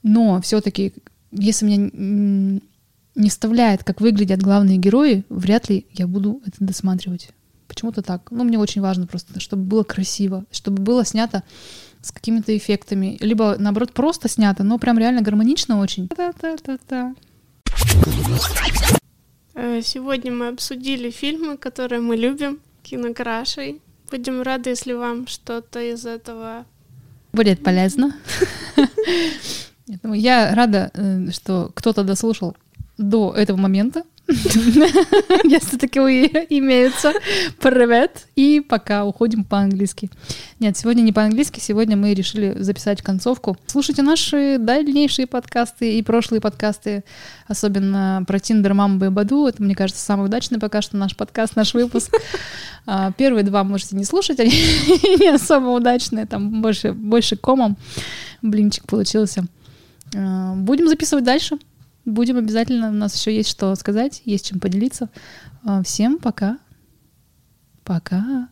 [0.02, 0.94] Но все-таки,
[1.34, 2.60] если меня
[3.14, 7.30] не вставляет, как выглядят главные герои, вряд ли я буду это досматривать.
[7.68, 8.30] Почему-то так.
[8.30, 11.42] Ну, мне очень важно просто, чтобы было красиво, чтобы было снято
[12.02, 13.16] с какими-то эффектами.
[13.20, 16.08] Либо, наоборот, просто снято, но прям реально гармонично очень.
[16.08, 17.14] Та-та-та-та.
[19.54, 23.80] Э, Сегодня мы обсудили фильмы, которые мы любим, кинокрашей.
[24.10, 26.66] Будем рады, если вам что-то из этого...
[27.32, 28.14] Будет полезно.
[29.86, 32.56] Поэтому я рада, э, что кто-то дослушал
[32.96, 34.04] до этого момента.
[34.26, 37.12] Если таковые имеются.
[37.60, 38.26] Привет.
[38.36, 40.10] И пока уходим по-английски.
[40.60, 43.58] Нет, сегодня не по-английски, сегодня мы решили записать концовку.
[43.66, 47.04] Слушайте наши дальнейшие подкасты и прошлые подкасты,
[47.46, 49.46] особенно про Тиндер, Мамбу и Баду.
[49.46, 52.10] Это, мне кажется, самый удачный пока что наш подкаст, наш выпуск.
[52.86, 54.50] А, Первые два можете не слушать, они
[55.20, 57.78] не особо удачные, там больше, больше комом
[58.42, 59.46] блинчик получился.
[60.14, 61.58] А, Будем записывать дальше.
[62.04, 62.88] Будем обязательно.
[62.88, 65.08] У нас еще есть что сказать, есть чем поделиться.
[65.64, 66.58] А, Всем пока.
[67.84, 68.48] Пока.